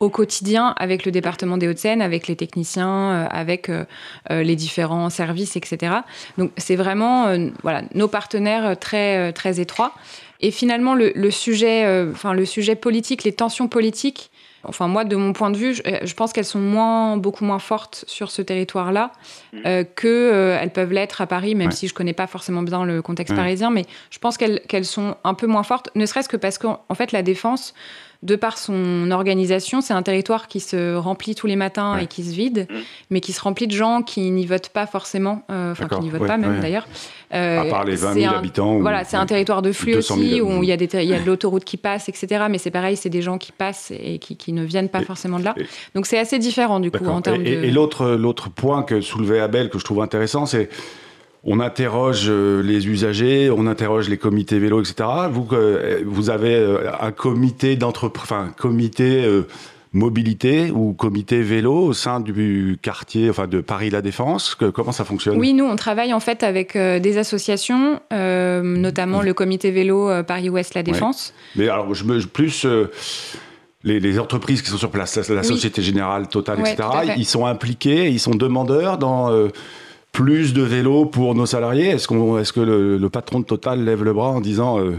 au 0.00 0.08
quotidien 0.08 0.74
avec 0.78 1.04
le 1.04 1.12
département 1.12 1.58
des 1.58 1.68
Hauts-de-Seine, 1.68 2.00
avec 2.00 2.26
les 2.26 2.34
techniciens, 2.34 2.88
euh, 2.88 3.26
avec 3.30 3.68
euh, 3.68 3.84
euh, 4.30 4.42
les 4.42 4.56
différents 4.56 5.10
services, 5.10 5.56
etc. 5.56 5.96
Donc 6.38 6.52
c'est 6.56 6.76
vraiment 6.76 7.36
voilà, 7.62 7.82
nos 7.94 8.08
partenaires 8.08 8.78
très, 8.78 9.32
très 9.34 9.60
étroits. 9.60 9.92
Et 10.40 10.50
finalement, 10.50 10.94
le, 10.94 11.30
sujet, 11.30 11.86
enfin, 12.10 12.32
le 12.32 12.46
sujet 12.46 12.74
politique, 12.74 13.24
les 13.24 13.32
tensions 13.32 13.68
politiques, 13.68 14.30
Enfin, 14.62 14.88
moi, 14.88 15.04
de 15.04 15.16
mon 15.16 15.32
point 15.32 15.50
de 15.50 15.56
vue, 15.56 15.74
je, 15.74 16.14
pense 16.14 16.34
qu'elles 16.34 16.44
sont 16.44 16.58
moins, 16.58 17.16
beaucoup 17.16 17.46
moins 17.46 17.58
fortes 17.58 18.04
sur 18.06 18.30
ce 18.30 18.42
territoire-là 18.42 19.10
mmh. 19.54 19.62
qu'elles 19.62 19.86
que 19.94 20.68
peuvent 20.68 20.92
l'être 20.92 21.22
à 21.22 21.26
Paris, 21.26 21.54
même 21.54 21.70
si 21.70 21.88
je 21.88 21.94
connais 21.94 22.12
pas 22.12 22.26
forcément 22.26 22.60
bien 22.60 22.84
le 22.84 23.00
contexte 23.00 23.34
parisien. 23.34 23.70
Mais 23.70 23.86
je 24.10 24.18
pense 24.18 24.36
qu'elles 24.36 24.84
sont 24.84 25.16
un 25.24 25.32
peu 25.32 25.46
moins 25.46 25.62
fortes, 25.62 25.88
ne 25.94 26.04
serait-ce 26.04 26.28
que 26.28 26.36
parce 26.36 26.58
qu'en 26.58 26.94
fait, 26.94 27.12
la 27.12 27.22
défense, 27.22 27.72
de 28.22 28.36
par 28.36 28.58
son 28.58 29.10
organisation, 29.12 29.80
c'est 29.80 29.94
un 29.94 30.02
territoire 30.02 30.46
qui 30.46 30.60
se 30.60 30.94
remplit 30.94 31.34
tous 31.34 31.46
les 31.46 31.56
matins 31.56 31.96
et 31.96 32.06
qui 32.06 32.22
se 32.22 32.34
vide, 32.34 32.66
mm. 32.70 32.74
mais 33.08 33.20
qui 33.20 33.32
se 33.32 33.40
remplit 33.40 33.66
de 33.66 33.72
gens 33.72 34.02
qui 34.02 34.30
n'y 34.30 34.44
votent 34.44 34.68
pas 34.68 34.86
forcément, 34.86 35.42
euh, 35.50 35.72
enfin 35.72 35.88
qui 35.88 36.00
n'y 36.00 36.10
votent 36.10 36.26
pas 36.26 36.36
même 36.36 36.60
d'ailleurs. 36.60 36.86
Euh, 37.32 37.60
à 37.60 37.64
part 37.64 37.84
les 37.84 37.96
20 37.96 38.14
000 38.14 38.34
habitants. 38.34 38.78
Voilà, 38.80 39.04
c'est 39.04 39.16
un 39.16 39.24
territoire 39.24 39.62
de 39.62 39.72
flux 39.72 39.94
aussi, 39.94 40.40
où 40.42 40.62
il 40.62 40.68
y 40.68 40.72
a, 40.72 40.76
des, 40.76 40.86
y 41.04 41.14
a 41.14 41.20
de 41.20 41.26
l'autoroute 41.26 41.64
qui 41.64 41.78
passe, 41.78 42.08
etc. 42.10 42.44
Mais 42.50 42.58
c'est 42.58 42.70
pareil, 42.70 42.96
c'est 42.96 43.08
des 43.08 43.22
gens 43.22 43.38
qui 43.38 43.52
passent 43.52 43.90
et 43.90 44.18
qui, 44.18 44.52
ne 44.52 44.64
viennent 44.64 44.88
pas 44.88 45.02
forcément 45.02 45.38
de 45.38 45.44
là. 45.44 45.54
Donc 45.94 46.06
c'est 46.06 46.18
assez 46.18 46.38
différent 46.38 46.80
du 46.80 46.90
coup 46.90 47.06
en 47.06 47.22
termes 47.22 47.46
et, 47.46 47.56
de... 47.56 47.64
Et 47.64 47.70
l'autre 47.70 48.50
point 48.50 48.82
que 48.82 49.00
soulevait 49.00 49.40
Abel, 49.40 49.70
que 49.70 49.78
je 49.78 49.84
trouve 49.84 50.02
intéressant, 50.02 50.44
c'est 50.44 50.68
on 51.44 51.60
interroge 51.60 52.26
euh, 52.28 52.62
les 52.62 52.88
usagers, 52.88 53.50
on 53.50 53.66
interroge 53.66 54.08
les 54.08 54.18
comités 54.18 54.58
vélo, 54.58 54.80
etc. 54.80 55.08
Vous, 55.30 55.48
euh, 55.52 56.02
vous 56.04 56.30
avez 56.30 56.54
euh, 56.54 56.90
un 57.00 57.12
comité 57.12 57.76
d'entreprise, 57.76 58.22
enfin, 58.24 58.52
comité 58.58 59.26
mobilité 59.92 60.70
ou 60.70 60.92
comité 60.92 61.42
vélo 61.42 61.74
au 61.74 61.92
sein 61.92 62.20
du 62.20 62.78
quartier, 62.80 63.28
enfin 63.28 63.48
de 63.48 63.60
Paris 63.60 63.90
La 63.90 64.02
Défense 64.02 64.54
Comment 64.54 64.92
ça 64.92 65.04
fonctionne? 65.04 65.36
Oui, 65.36 65.52
nous 65.52 65.64
on 65.64 65.74
travaille 65.74 66.14
en 66.14 66.20
fait 66.20 66.44
avec 66.44 66.76
des 66.76 67.18
associations, 67.18 68.00
notamment 68.12 69.22
le 69.22 69.34
comité 69.34 69.72
vélo 69.72 70.08
Paris-Ouest 70.22 70.74
La 70.74 70.84
Défense. 70.84 71.34
Mais 71.56 71.68
alors 71.68 71.92
je 71.92 72.04
me 72.04 72.20
plus 72.20 72.64
les, 73.82 74.18
entreprises 74.20 74.62
qui 74.62 74.70
sont 74.70 74.78
sur 74.78 74.92
place, 74.92 75.28
la, 75.28 75.42
Société 75.42 75.82
Générale, 75.82 76.28
Total, 76.28 76.60
etc. 76.60 76.76
Ils 77.16 77.26
sont 77.26 77.46
impliqués, 77.46 78.10
ils 78.10 78.20
sont 78.20 78.34
demandeurs 78.36 78.96
dans 78.96 79.28
plus 80.12 80.52
de 80.52 80.62
vélos 80.62 81.06
pour 81.06 81.34
nos 81.34 81.46
salariés? 81.46 81.88
Est-ce 81.88 82.08
qu'on, 82.08 82.38
est 82.38 82.52
que 82.52 82.60
le, 82.60 83.08
patron 83.08 83.40
de 83.40 83.44
Total 83.44 83.82
lève 83.82 84.02
le 84.02 84.12
bras 84.12 84.30
en 84.30 84.40
disant 84.40 84.78
euh, 84.78 84.96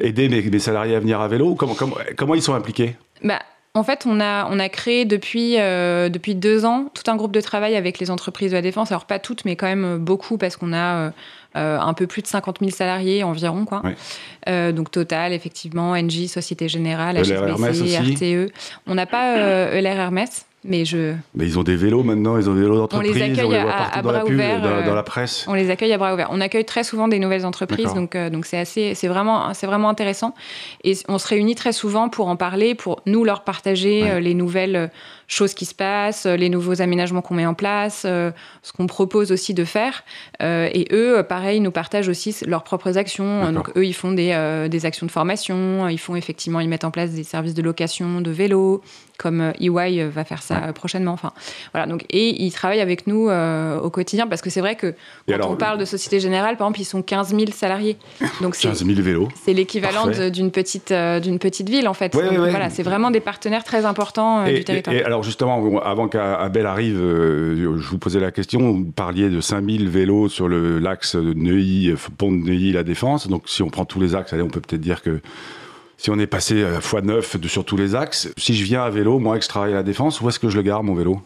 aider 0.00 0.28
mes, 0.28 0.58
salariés 0.58 0.94
à 0.94 1.00
venir 1.00 1.20
à 1.20 1.28
vélo? 1.28 1.54
Comment, 1.54 1.74
comment, 2.16 2.34
ils 2.34 2.42
sont 2.42 2.54
impliqués? 2.54 2.96
Bah, 3.24 3.40
en 3.74 3.82
fait, 3.82 4.04
on 4.06 4.20
a, 4.20 4.48
on 4.50 4.58
a 4.58 4.68
créé 4.68 5.04
depuis, 5.04 5.58
euh, 5.58 6.08
depuis 6.08 6.34
deux 6.34 6.64
ans 6.64 6.90
tout 6.94 7.10
un 7.10 7.16
groupe 7.16 7.32
de 7.32 7.40
travail 7.40 7.74
avec 7.74 7.98
les 7.98 8.10
entreprises 8.10 8.52
de 8.52 8.56
la 8.56 8.62
défense. 8.62 8.92
Alors, 8.92 9.06
pas 9.06 9.18
toutes, 9.18 9.44
mais 9.44 9.56
quand 9.56 9.66
même 9.66 9.98
beaucoup, 9.98 10.38
parce 10.38 10.56
qu'on 10.56 10.72
a 10.72 11.12
euh, 11.56 11.78
un 11.78 11.94
peu 11.94 12.06
plus 12.06 12.22
de 12.22 12.26
50 12.26 12.58
000 12.60 12.70
salariés 12.70 13.24
environ. 13.24 13.64
Quoi. 13.64 13.82
donc, 14.72 14.90
Total, 14.90 15.32
effectivement, 15.32 15.92
Engie, 15.92 16.28
Société 16.28 16.68
Générale, 16.68 17.16
HSBC, 17.18 17.98
RTE. 17.98 18.52
On 18.86 18.94
n'a 18.94 19.06
pas 19.06 19.38
ELR 19.72 19.98
Hermès. 19.98 20.46
Mais 20.64 20.84
je. 20.84 21.14
Mais 21.34 21.44
ils 21.44 21.58
ont 21.58 21.64
des 21.64 21.74
vélos 21.74 22.04
maintenant, 22.04 22.38
ils 22.38 22.48
ont 22.48 22.54
des 22.54 22.60
vélos 22.60 22.76
d'entreprise. 22.76 23.10
On 23.10 23.14
les 23.14 23.22
accueille 23.22 23.56
à, 23.56 24.00
bras 24.00 24.20
dans 24.20 24.30
ouverts. 24.30 24.84
dans, 24.84 24.94
la 24.94 25.02
presse. 25.02 25.44
On 25.48 25.54
les 25.54 25.70
accueille 25.70 25.92
à 25.92 25.98
bras 25.98 26.14
ouverts. 26.14 26.28
On 26.30 26.40
accueille 26.40 26.64
très 26.64 26.84
souvent 26.84 27.08
des 27.08 27.18
nouvelles 27.18 27.44
entreprises, 27.44 27.92
donc 27.94 28.14
euh, 28.14 28.30
donc 28.30 28.46
c'est 28.46 28.58
assez, 28.58 28.94
c'est 28.94 29.08
vraiment, 29.08 29.54
c'est 29.54 29.66
vraiment 29.66 29.88
intéressant. 29.88 30.34
Et 30.84 30.96
on 31.08 31.18
se 31.18 31.26
réunit 31.26 31.56
très 31.56 31.72
souvent 31.72 32.08
pour 32.08 32.28
en 32.28 32.36
parler, 32.36 32.76
pour 32.76 33.00
nous 33.06 33.24
leur 33.24 33.42
partager 33.42 34.08
euh, 34.08 34.20
les 34.20 34.34
nouvelles 34.34 34.90
choses 35.32 35.54
qui 35.54 35.64
se 35.64 35.74
passent, 35.74 36.26
les 36.26 36.48
nouveaux 36.48 36.82
aménagements 36.82 37.22
qu'on 37.22 37.34
met 37.34 37.46
en 37.46 37.54
place, 37.54 38.02
ce 38.02 38.72
qu'on 38.76 38.86
propose 38.86 39.32
aussi 39.32 39.54
de 39.54 39.64
faire. 39.64 40.04
et 40.40 40.86
eux, 40.92 41.22
pareil, 41.22 41.60
nous 41.60 41.70
partagent 41.70 42.08
aussi 42.08 42.36
leurs 42.46 42.64
propres 42.64 42.98
actions. 42.98 43.50
Donc 43.52 43.70
eux, 43.76 43.84
ils 43.84 43.94
font 43.94 44.12
des, 44.12 44.68
des 44.70 44.86
actions 44.86 45.06
de 45.06 45.10
formation, 45.10 45.88
ils 45.88 45.98
font 45.98 46.16
effectivement, 46.16 46.60
ils 46.60 46.68
mettent 46.68 46.84
en 46.84 46.90
place 46.90 47.10
des 47.10 47.24
services 47.24 47.54
de 47.54 47.62
location 47.62 48.20
de 48.20 48.30
vélos 48.30 48.82
comme 49.22 49.52
EY 49.60 49.68
euh, 49.68 50.06
euh, 50.06 50.10
va 50.10 50.24
faire 50.24 50.42
ça 50.42 50.64
euh, 50.64 50.72
prochainement. 50.72 51.12
Enfin, 51.12 51.32
voilà. 51.72 51.86
Donc, 51.86 52.04
et 52.10 52.42
ils 52.42 52.52
travaillent 52.52 52.80
avec 52.80 53.06
nous 53.06 53.30
au 53.30 53.90
quotidien 53.90 54.26
parce 54.26 54.42
que 54.42 54.50
c'est 54.50 54.60
vrai 54.60 54.74
que 54.74 54.94
quand 55.28 55.50
on 55.50 55.56
parle 55.56 55.78
de 55.78 55.84
Société 55.84 56.20
Générale, 56.20 56.56
par 56.56 56.66
exemple, 56.66 56.80
ils 56.80 56.84
sont 56.84 57.02
15 57.02 57.30
000 57.30 57.44
salariés. 57.52 57.96
Donc 58.40 58.56
15 58.56 58.84
000 58.84 59.00
vélos. 59.00 59.28
C'est 59.44 59.52
l'équivalent 59.52 60.08
d'une 60.30 60.50
petite, 60.50 60.92
d'une 60.92 61.38
petite 61.38 61.68
ville 61.68 61.88
en 61.88 61.94
fait. 61.94 62.14
Voilà, 62.14 62.70
c'est 62.70 62.82
vraiment 62.82 63.10
des 63.10 63.20
partenaires 63.20 63.64
très 63.64 63.84
importants 63.84 64.44
du 64.44 64.64
territoire. 64.64 64.96
Et, 64.96 65.04
alors 65.04 65.21
justement, 65.22 65.80
avant 65.80 66.08
qu'Abel 66.08 66.66
arrive, 66.66 66.96
je 66.98 67.66
vous 67.66 67.98
posais 67.98 68.20
la 68.20 68.30
question. 68.30 68.72
Vous 68.72 68.84
parliez 68.84 69.28
de 69.30 69.40
5 69.40 69.64
000 69.64 69.90
vélos 69.90 70.28
sur 70.28 70.48
l'axe 70.48 71.14
Neuilly, 71.14 71.94
pont 72.18 72.32
de 72.32 72.36
Neuilly, 72.36 72.72
la 72.72 72.82
Défense. 72.82 73.28
Donc 73.28 73.44
si 73.46 73.62
on 73.62 73.70
prend 73.70 73.84
tous 73.84 74.00
les 74.00 74.14
axes, 74.14 74.32
allez, 74.32 74.42
on 74.42 74.48
peut 74.48 74.60
peut-être 74.60 74.80
dire 74.80 75.02
que 75.02 75.20
si 76.02 76.10
on 76.10 76.18
est 76.18 76.26
passé 76.26 76.64
à 76.64 76.80
x9 76.80 77.46
sur 77.46 77.64
tous 77.64 77.76
les 77.76 77.94
axes, 77.94 78.32
si 78.36 78.54
je 78.54 78.64
viens 78.64 78.82
à 78.82 78.90
vélo, 78.90 79.20
moi, 79.20 79.38
que 79.38 79.44
je 79.44 79.48
travaille 79.48 79.72
à 79.72 79.76
la 79.76 79.82
Défense, 79.84 80.20
où 80.20 80.28
est-ce 80.28 80.40
que 80.40 80.48
je 80.48 80.56
le 80.56 80.62
gare, 80.62 80.82
mon 80.82 80.94
vélo? 80.94 81.20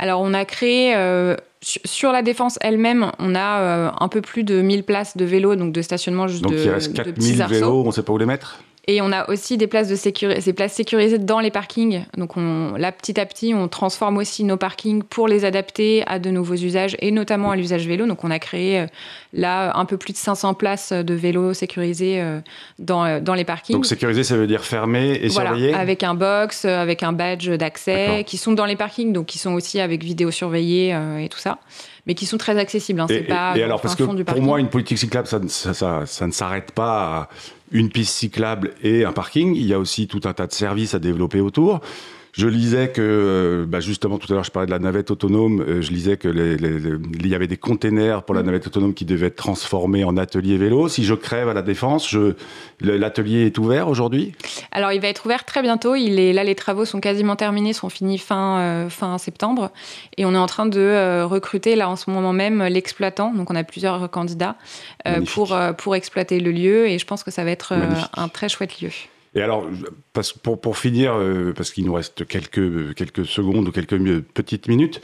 Alors, 0.00 0.20
on 0.20 0.34
a 0.34 0.44
créé 0.44 0.94
euh, 0.96 1.36
sur 1.60 2.10
la 2.12 2.22
défense 2.22 2.58
elle-même, 2.60 3.12
on 3.18 3.34
a 3.36 3.60
euh, 3.60 3.90
un 3.98 4.08
peu 4.08 4.20
plus 4.20 4.44
de 4.44 4.60
1000 4.60 4.84
places 4.84 5.16
de 5.16 5.24
vélo, 5.24 5.54
donc 5.56 5.72
de 5.72 5.82
stationnement 5.82 6.26
juste 6.26 6.42
donc 6.42 6.52
de. 6.52 6.56
Donc, 6.56 6.66
il 6.66 6.70
reste 6.70 6.92
4000 6.94 7.44
vélos, 7.44 7.82
on 7.82 7.86
ne 7.86 7.92
sait 7.92 8.02
pas 8.02 8.12
où 8.12 8.18
les 8.18 8.26
mettre? 8.26 8.58
Et 8.88 9.02
on 9.02 9.12
a 9.12 9.28
aussi 9.28 9.58
des 9.58 9.66
places, 9.66 9.88
de 9.88 9.96
ces 9.96 10.52
places 10.54 10.72
sécurisées 10.72 11.18
dans 11.18 11.40
les 11.40 11.50
parkings. 11.50 12.04
Donc 12.16 12.38
on, 12.38 12.72
là, 12.78 12.90
petit 12.90 13.20
à 13.20 13.26
petit, 13.26 13.52
on 13.54 13.68
transforme 13.68 14.16
aussi 14.16 14.44
nos 14.44 14.56
parkings 14.56 15.02
pour 15.02 15.28
les 15.28 15.44
adapter 15.44 16.02
à 16.06 16.18
de 16.18 16.30
nouveaux 16.30 16.54
usages 16.54 16.96
et 17.00 17.10
notamment 17.10 17.50
à 17.50 17.56
l'usage 17.56 17.86
vélo. 17.86 18.06
Donc 18.06 18.24
on 18.24 18.30
a 18.30 18.38
créé 18.38 18.80
euh, 18.80 18.86
là 19.34 19.76
un 19.76 19.84
peu 19.84 19.98
plus 19.98 20.14
de 20.14 20.18
500 20.18 20.54
places 20.54 20.92
de 20.94 21.14
vélos 21.14 21.52
sécurisés 21.52 22.22
euh, 22.22 22.40
dans, 22.78 23.04
euh, 23.04 23.20
dans 23.20 23.34
les 23.34 23.44
parkings. 23.44 23.76
Donc 23.76 23.84
sécurisé, 23.84 24.24
ça 24.24 24.36
veut 24.36 24.46
dire 24.46 24.64
fermé 24.64 25.20
et 25.22 25.28
voilà, 25.28 25.50
surveillé 25.50 25.74
Avec 25.74 26.02
un 26.02 26.14
box, 26.14 26.64
avec 26.64 27.02
un 27.02 27.12
badge 27.12 27.50
d'accès, 27.50 28.24
qui 28.26 28.38
sont 28.38 28.52
dans 28.52 28.64
les 28.64 28.76
parkings, 28.76 29.12
donc 29.12 29.26
qui 29.26 29.38
sont 29.38 29.52
aussi 29.52 29.80
avec 29.80 30.02
vidéo 30.02 30.30
surveillée 30.30 30.96
et 31.20 31.28
tout 31.28 31.38
ça 31.38 31.58
mais 32.08 32.14
qui 32.14 32.26
sont 32.26 32.38
très 32.38 32.58
accessibles. 32.58 33.00
Hein, 33.00 33.06
et, 33.10 33.20
pas 33.20 33.56
et 33.56 33.62
alors, 33.62 33.80
parce 33.80 33.94
que 33.94 34.02
pour 34.02 34.42
moi, 34.42 34.58
une 34.58 34.68
politique 34.68 34.98
cyclable, 34.98 35.28
ça, 35.28 35.40
ça, 35.46 36.06
ça 36.06 36.26
ne 36.26 36.32
s'arrête 36.32 36.72
pas 36.72 37.18
à 37.18 37.28
une 37.70 37.90
piste 37.90 38.14
cyclable 38.14 38.72
et 38.82 39.04
un 39.04 39.12
parking. 39.12 39.54
Il 39.54 39.66
y 39.66 39.74
a 39.74 39.78
aussi 39.78 40.08
tout 40.08 40.22
un 40.24 40.32
tas 40.32 40.46
de 40.46 40.52
services 40.52 40.94
à 40.94 40.98
développer 40.98 41.40
autour. 41.40 41.80
Je 42.38 42.46
lisais 42.46 42.92
que, 42.92 43.02
euh, 43.02 43.66
bah 43.66 43.80
justement, 43.80 44.16
tout 44.16 44.32
à 44.32 44.36
l'heure, 44.36 44.44
je 44.44 44.52
parlais 44.52 44.66
de 44.66 44.70
la 44.70 44.78
navette 44.78 45.10
autonome. 45.10 45.60
Euh, 45.60 45.82
je 45.82 45.90
lisais 45.90 46.16
que 46.16 46.28
les, 46.28 46.56
les, 46.56 46.78
il 47.18 47.26
y 47.26 47.34
avait 47.34 47.48
des 47.48 47.56
containers 47.56 48.22
pour 48.22 48.32
la 48.32 48.44
navette 48.44 48.68
autonome 48.68 48.94
qui 48.94 49.04
devaient 49.04 49.26
être 49.26 49.34
transformés 49.34 50.04
en 50.04 50.16
atelier 50.16 50.56
vélo. 50.56 50.86
Si 50.86 51.02
je 51.02 51.14
crève 51.14 51.48
à 51.48 51.52
la 51.52 51.62
défense, 51.62 52.16
l'atelier 52.80 53.46
est 53.46 53.58
ouvert 53.58 53.88
aujourd'hui? 53.88 54.34
Alors, 54.70 54.92
il 54.92 55.00
va 55.00 55.08
être 55.08 55.26
ouvert 55.26 55.44
très 55.44 55.62
bientôt. 55.62 55.96
Il 55.96 56.20
est 56.20 56.32
là, 56.32 56.44
les 56.44 56.54
travaux 56.54 56.84
sont 56.84 57.00
quasiment 57.00 57.34
terminés, 57.34 57.72
sont 57.72 57.88
finis 57.88 58.18
fin 58.18 58.60
euh, 58.60 58.88
fin 58.88 59.18
septembre, 59.18 59.72
et 60.16 60.24
on 60.24 60.32
est 60.32 60.38
en 60.38 60.46
train 60.46 60.66
de 60.66 61.22
recruter 61.24 61.74
là 61.74 61.90
en 61.90 61.96
ce 61.96 62.08
moment 62.08 62.32
même 62.32 62.62
l'exploitant. 62.62 63.34
Donc, 63.34 63.50
on 63.50 63.56
a 63.56 63.64
plusieurs 63.64 64.08
candidats 64.12 64.54
pour 65.34 65.58
pour 65.76 65.96
exploiter 65.96 66.38
le 66.38 66.52
lieu, 66.52 66.86
et 66.86 67.00
je 67.00 67.04
pense 67.04 67.24
que 67.24 67.32
ça 67.32 67.42
va 67.42 67.50
être 67.50 67.74
un 68.16 68.28
très 68.28 68.48
chouette 68.48 68.80
lieu. 68.80 68.90
Et 69.34 69.42
alors, 69.42 69.68
pour, 70.42 70.60
pour 70.60 70.78
finir, 70.78 71.14
euh, 71.14 71.52
parce 71.52 71.70
qu'il 71.70 71.84
nous 71.84 71.92
reste 71.92 72.26
quelques, 72.26 72.94
quelques 72.94 73.26
secondes 73.26 73.68
ou 73.68 73.72
quelques 73.72 73.98
petites 74.22 74.68
minutes, 74.68 75.00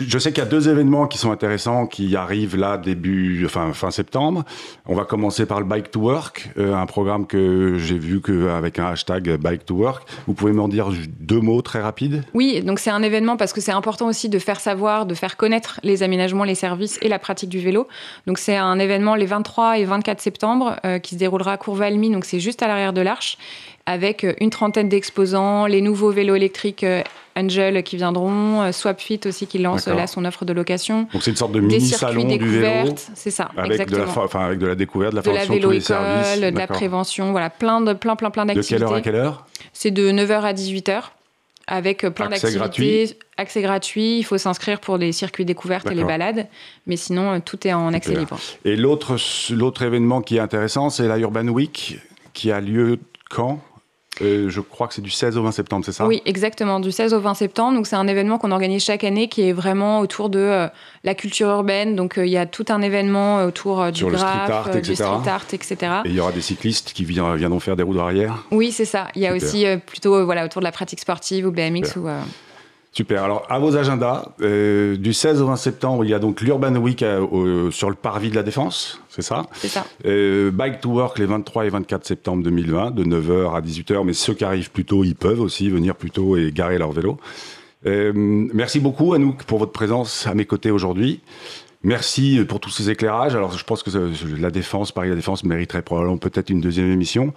je 0.00 0.18
sais 0.18 0.32
qu'il 0.32 0.42
y 0.42 0.46
a 0.46 0.50
deux 0.50 0.68
événements 0.68 1.06
qui 1.06 1.18
sont 1.18 1.30
intéressants 1.30 1.86
qui 1.86 2.16
arrivent 2.16 2.56
là 2.56 2.78
début, 2.78 3.46
fin 3.48 3.92
septembre. 3.92 4.42
On 4.86 4.96
va 4.96 5.04
commencer 5.04 5.46
par 5.46 5.60
le 5.60 5.66
Bike 5.66 5.92
to 5.92 6.00
Work, 6.00 6.50
euh, 6.58 6.74
un 6.74 6.86
programme 6.86 7.28
que 7.28 7.76
j'ai 7.78 7.96
vu 7.96 8.20
que 8.20 8.48
avec 8.48 8.80
un 8.80 8.86
hashtag 8.86 9.36
Bike 9.36 9.64
to 9.64 9.76
Work. 9.76 10.08
Vous 10.26 10.34
pouvez 10.34 10.52
m'en 10.52 10.66
dire 10.66 10.88
deux 11.20 11.38
mots 11.38 11.62
très 11.62 11.80
rapides? 11.80 12.24
Oui, 12.34 12.60
donc 12.62 12.80
c'est 12.80 12.90
un 12.90 13.04
événement 13.04 13.36
parce 13.36 13.52
que 13.52 13.60
c'est 13.60 13.70
important 13.70 14.08
aussi 14.08 14.28
de 14.28 14.40
faire 14.40 14.58
savoir, 14.58 15.06
de 15.06 15.14
faire 15.14 15.36
connaître 15.36 15.78
les 15.84 16.02
aménagements, 16.02 16.42
les 16.42 16.56
services 16.56 16.98
et 17.00 17.08
la 17.08 17.20
pratique 17.20 17.48
du 17.48 17.60
vélo. 17.60 17.86
Donc 18.26 18.38
c'est 18.38 18.56
un 18.56 18.80
événement 18.80 19.14
les 19.14 19.26
23 19.26 19.78
et 19.78 19.84
24 19.84 20.20
septembre 20.20 20.74
euh, 20.84 20.98
qui 20.98 21.14
se 21.14 21.20
déroulera 21.20 21.52
à 21.52 21.56
Courvalmy, 21.56 22.10
donc 22.10 22.24
c'est 22.24 22.40
juste 22.40 22.64
à 22.64 22.66
l'arrière 22.66 22.94
de 22.94 23.00
l'Arche 23.00 23.38
avec 23.86 24.26
une 24.40 24.50
trentaine 24.50 24.88
d'exposants, 24.88 25.66
les 25.66 25.80
nouveaux 25.80 26.10
vélos 26.10 26.36
électriques 26.36 26.84
euh, 26.84 27.02
Angel 27.36 27.82
qui 27.82 27.96
viendront, 27.96 28.62
euh, 28.62 28.72
Swapfit 28.72 29.20
aussi 29.26 29.46
qui 29.46 29.58
lance 29.58 29.86
là 29.88 30.06
son 30.06 30.24
offre 30.24 30.44
de 30.44 30.52
location. 30.52 31.08
Donc 31.12 31.22
c'est 31.22 31.32
une 31.32 31.36
sorte 31.36 31.52
de 31.52 31.60
mini 31.60 31.80
salon 31.80 32.24
du 32.24 32.60
vélo. 32.60 32.94
C'est 33.14 33.30
ça, 33.30 33.50
avec 33.56 33.72
exactement. 33.72 34.00
De 34.00 34.16
la, 34.16 34.24
enfin, 34.24 34.46
avec 34.46 34.58
de 34.58 34.66
la 34.66 34.74
découverte, 34.74 35.12
de 35.12 35.16
la 35.16 35.22
de 35.22 35.26
formation, 35.26 35.52
la 35.52 35.58
vélo 35.58 35.68
tous 35.68 35.74
les 35.74 35.80
services. 35.80 36.40
de 36.40 36.58
la 36.58 36.66
prévention, 36.66 37.32
voilà, 37.32 37.50
plein 37.50 37.80
de 37.80 37.92
plein 37.92 38.16
plein 38.16 38.30
plein 38.30 38.46
d'activités. 38.46 38.76
De 38.76 38.78
quelle 38.80 38.88
heure 38.88 38.94
à 38.94 39.00
quelle 39.00 39.16
heure? 39.16 39.46
C'est 39.72 39.90
de 39.90 40.10
9h 40.10 40.40
à 40.42 40.52
18h 40.54 41.02
avec 41.66 42.04
euh, 42.04 42.10
plein 42.10 42.28
d'activités. 42.28 42.58
Gratuit. 42.58 43.14
Accès 43.36 43.62
gratuit. 43.62 44.18
Il 44.18 44.22
faut 44.22 44.38
s'inscrire 44.38 44.80
pour 44.80 44.96
les 44.96 45.12
circuits 45.12 45.44
découvertes 45.44 45.90
et 45.90 45.94
les 45.94 46.04
balades, 46.04 46.46
mais 46.86 46.96
sinon 46.96 47.40
tout 47.40 47.66
est 47.66 47.72
en 47.72 47.92
accès 47.92 48.14
libre. 48.14 48.38
Et 48.64 48.76
l'autre 48.76 49.16
l'autre 49.50 49.82
événement 49.82 50.22
qui 50.22 50.36
est 50.36 50.40
intéressant, 50.40 50.88
c'est 50.88 51.08
la 51.08 51.18
Urban 51.18 51.48
Week 51.48 51.98
qui 52.32 52.50
a 52.50 52.60
lieu 52.60 52.98
quand? 53.28 53.60
Euh, 54.22 54.48
je 54.48 54.60
crois 54.60 54.86
que 54.86 54.94
c'est 54.94 55.02
du 55.02 55.10
16 55.10 55.36
au 55.36 55.42
20 55.42 55.52
septembre, 55.52 55.84
c'est 55.84 55.92
ça? 55.92 56.06
Oui, 56.06 56.22
exactement, 56.24 56.80
du 56.80 56.92
16 56.92 57.14
au 57.14 57.20
20 57.20 57.34
septembre. 57.34 57.76
Donc 57.76 57.86
c'est 57.86 57.96
un 57.96 58.06
événement 58.06 58.38
qu'on 58.38 58.52
organise 58.52 58.84
chaque 58.84 59.04
année 59.04 59.28
qui 59.28 59.48
est 59.48 59.52
vraiment 59.52 60.00
autour 60.00 60.28
de 60.28 60.38
euh, 60.38 60.68
la 61.02 61.14
culture 61.14 61.48
urbaine. 61.48 61.96
Donc 61.96 62.18
euh, 62.18 62.26
il 62.26 62.32
y 62.32 62.36
a 62.36 62.46
tout 62.46 62.66
un 62.68 62.82
événement 62.82 63.44
autour 63.44 63.90
du 63.90 64.04
graphe, 64.04 64.18
street 64.18 64.52
art, 64.52 64.80
du 64.80 64.94
street 64.94 65.28
art, 65.28 65.46
etc. 65.52 65.76
Et 66.04 66.10
il 66.10 66.14
y 66.14 66.20
aura 66.20 66.32
des 66.32 66.40
cyclistes 66.40 66.92
qui 66.92 67.04
viendront 67.04 67.60
faire 67.60 67.76
des 67.76 67.82
roues 67.82 67.94
d'arrière 67.94 68.44
Oui, 68.50 68.72
c'est 68.72 68.84
ça. 68.84 69.08
Il 69.14 69.22
y 69.22 69.26
a 69.26 69.34
aussi 69.34 69.66
plutôt 69.86 70.24
voilà, 70.24 70.44
autour 70.44 70.60
de 70.60 70.64
la 70.64 70.72
pratique 70.72 71.00
sportive 71.00 71.46
ou 71.46 71.50
BMX 71.50 71.96
ou 71.96 72.08
Super. 72.94 73.24
Alors, 73.24 73.44
à 73.50 73.58
vos 73.58 73.76
agendas, 73.76 74.28
euh, 74.40 74.96
du 74.96 75.12
16 75.12 75.42
au 75.42 75.46
20 75.46 75.56
septembre, 75.56 76.04
il 76.04 76.10
y 76.10 76.14
a 76.14 76.20
donc 76.20 76.40
l'Urban 76.40 76.76
Week 76.76 77.02
euh, 77.02 77.68
sur 77.72 77.90
le 77.90 77.96
parvis 77.96 78.30
de 78.30 78.36
la 78.36 78.44
Défense, 78.44 79.00
c'est 79.08 79.20
ça? 79.20 79.46
C'est 79.54 79.66
ça. 79.66 79.84
Euh, 80.06 80.52
Bike 80.52 80.80
to 80.80 80.90
Work 80.90 81.18
les 81.18 81.26
23 81.26 81.66
et 81.66 81.70
24 81.70 82.06
septembre 82.06 82.44
2020, 82.44 82.92
de 82.92 83.02
9h 83.02 83.56
à 83.56 83.60
18h, 83.60 84.04
mais 84.04 84.12
ceux 84.12 84.34
qui 84.34 84.44
arrivent 84.44 84.70
plus 84.70 84.84
tôt, 84.84 85.02
ils 85.02 85.16
peuvent 85.16 85.40
aussi 85.40 85.68
venir 85.70 85.96
plus 85.96 86.12
tôt 86.12 86.36
et 86.36 86.52
garer 86.52 86.78
leur 86.78 86.92
vélo. 86.92 87.18
merci 87.84 88.78
beaucoup, 88.78 89.12
Anouk, 89.12 89.42
pour 89.42 89.58
votre 89.58 89.72
présence 89.72 90.28
à 90.28 90.34
mes 90.34 90.44
côtés 90.44 90.70
aujourd'hui. 90.70 91.20
Merci 91.82 92.42
pour 92.48 92.60
tous 92.60 92.70
ces 92.70 92.90
éclairages. 92.90 93.34
Alors, 93.34 93.58
je 93.58 93.64
pense 93.64 93.82
que 93.82 93.90
la 94.40 94.50
Défense, 94.52 94.92
Paris 94.92 95.08
La 95.08 95.16
Défense, 95.16 95.42
mériterait 95.42 95.82
probablement 95.82 96.16
peut-être 96.16 96.48
une 96.48 96.60
deuxième 96.60 96.90
émission. 96.92 97.34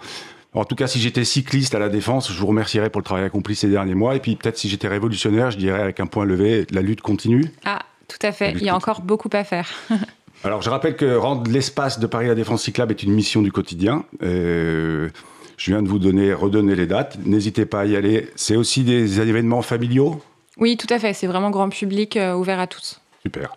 En 0.58 0.64
tout 0.64 0.74
cas, 0.74 0.88
si 0.88 0.98
j'étais 0.98 1.24
cycliste 1.24 1.76
à 1.76 1.78
la 1.78 1.88
défense, 1.88 2.32
je 2.32 2.38
vous 2.38 2.46
remercierais 2.48 2.90
pour 2.90 3.00
le 3.00 3.04
travail 3.04 3.24
accompli 3.24 3.54
ces 3.54 3.68
derniers 3.68 3.94
mois. 3.94 4.16
Et 4.16 4.20
puis 4.20 4.34
peut-être 4.34 4.58
si 4.58 4.68
j'étais 4.68 4.88
révolutionnaire, 4.88 5.52
je 5.52 5.56
dirais 5.56 5.80
avec 5.80 6.00
un 6.00 6.06
point 6.06 6.24
levé, 6.24 6.66
la 6.72 6.82
lutte 6.82 7.00
continue. 7.00 7.44
Ah, 7.64 7.82
tout 8.08 8.18
à 8.22 8.32
fait. 8.32 8.52
Il 8.52 8.64
y 8.64 8.68
a 8.68 8.74
encore 8.74 9.02
beaucoup 9.02 9.30
à 9.32 9.44
faire. 9.44 9.68
Alors, 10.44 10.62
je 10.62 10.70
rappelle 10.70 10.96
que 10.96 11.14
rendre 11.14 11.48
l'espace 11.48 12.00
de 12.00 12.06
Paris 12.06 12.26
la 12.26 12.34
Défense 12.34 12.62
cyclable 12.64 12.92
est 12.92 13.02
une 13.04 13.12
mission 13.12 13.40
du 13.40 13.52
quotidien. 13.52 14.04
Euh, 14.22 15.08
je 15.56 15.70
viens 15.70 15.82
de 15.82 15.88
vous 15.88 16.00
donner, 16.00 16.32
redonner 16.32 16.74
les 16.74 16.86
dates. 16.86 17.18
N'hésitez 17.24 17.64
pas 17.64 17.80
à 17.80 17.84
y 17.86 17.94
aller. 17.94 18.28
C'est 18.34 18.56
aussi 18.56 18.82
des 18.82 19.20
événements 19.20 19.62
familiaux? 19.62 20.20
Oui, 20.56 20.76
tout 20.76 20.92
à 20.92 20.98
fait. 20.98 21.12
C'est 21.12 21.28
vraiment 21.28 21.50
grand 21.50 21.68
public, 21.68 22.16
euh, 22.16 22.34
ouvert 22.34 22.58
à 22.58 22.66
tous. 22.66 23.00
Super. 23.22 23.56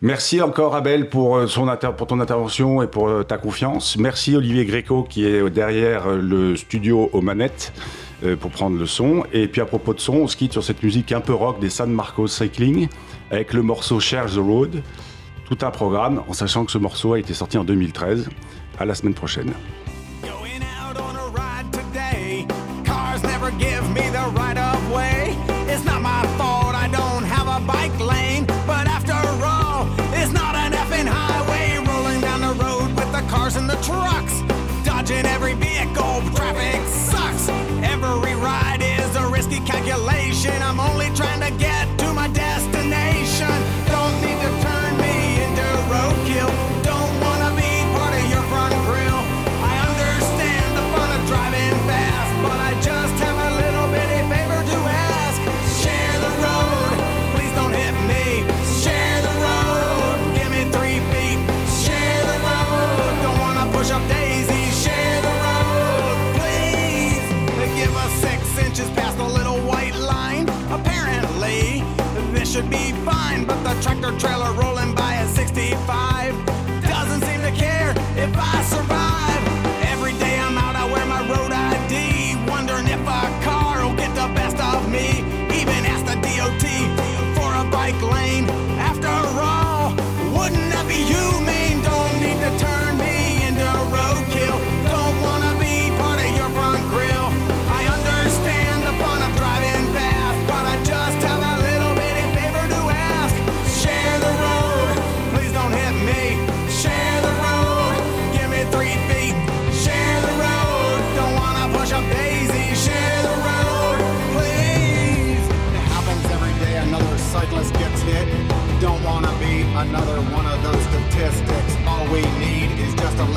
Merci 0.00 0.40
encore 0.40 0.76
Abel 0.76 1.08
pour, 1.08 1.36
euh, 1.38 1.46
pour 1.96 2.06
ton 2.06 2.20
intervention 2.20 2.82
et 2.82 2.86
pour 2.86 3.08
euh, 3.08 3.24
ta 3.24 3.36
confiance. 3.36 3.96
Merci 3.96 4.36
Olivier 4.36 4.64
Gréco 4.64 5.02
qui 5.02 5.24
est 5.26 5.50
derrière 5.50 6.06
euh, 6.06 6.20
le 6.22 6.54
studio 6.54 7.10
aux 7.12 7.20
manettes 7.20 7.72
pour 8.40 8.50
prendre 8.50 8.76
le 8.76 8.86
son. 8.86 9.24
Et 9.32 9.46
puis 9.46 9.60
à 9.60 9.64
propos 9.64 9.94
de 9.94 10.00
son, 10.00 10.14
on 10.14 10.26
se 10.26 10.36
quitte 10.36 10.50
sur 10.52 10.64
cette 10.64 10.82
musique 10.82 11.12
un 11.12 11.20
peu 11.20 11.32
rock 11.34 11.60
des 11.60 11.70
San 11.70 11.88
Marcos 11.90 12.26
Cycling 12.26 12.88
avec 13.30 13.52
le 13.52 13.62
morceau 13.62 14.00
Share 14.00 14.26
the 14.26 14.38
Road. 14.38 14.82
Tout 15.46 15.58
un 15.62 15.70
programme 15.70 16.22
en 16.28 16.32
sachant 16.32 16.64
que 16.64 16.72
ce 16.72 16.78
morceau 16.78 17.12
a 17.12 17.20
été 17.20 17.32
sorti 17.32 17.58
en 17.58 17.64
2013. 17.64 18.28
À 18.80 18.84
la 18.84 18.96
semaine 18.96 19.14
prochaine. 19.14 19.52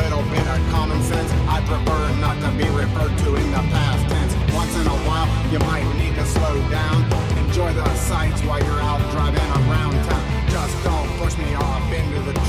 little 0.04 0.24
bit 0.30 0.46
of 0.48 0.60
common 0.72 1.02
sense. 1.04 1.32
I 1.48 1.62
prefer 1.62 2.02
not 2.20 2.38
to 2.42 2.50
be 2.58 2.68
referred 2.70 3.16
to 3.24 3.36
in 3.36 3.52
the 3.52 3.64
past 3.74 4.02
tense. 4.10 4.34
Once 4.54 4.74
in 4.76 4.88
a 4.88 4.98
while, 5.08 5.30
you 5.52 5.60
might 5.60 5.86
need 5.98 6.16
to 6.16 6.26
slow 6.26 6.58
down. 6.70 7.06
Enjoy 7.46 7.74
the 7.74 7.88
sights 7.96 8.42
while 8.44 8.62
you're 8.64 8.82
out 8.82 9.02
driving 9.12 9.50
around 9.62 9.94
town. 10.08 10.24
Just 10.50 10.76
don't 10.84 11.10
push 11.20 11.38
me 11.38 11.54
off 11.56 11.86
into 11.92 12.20
the 12.22 12.41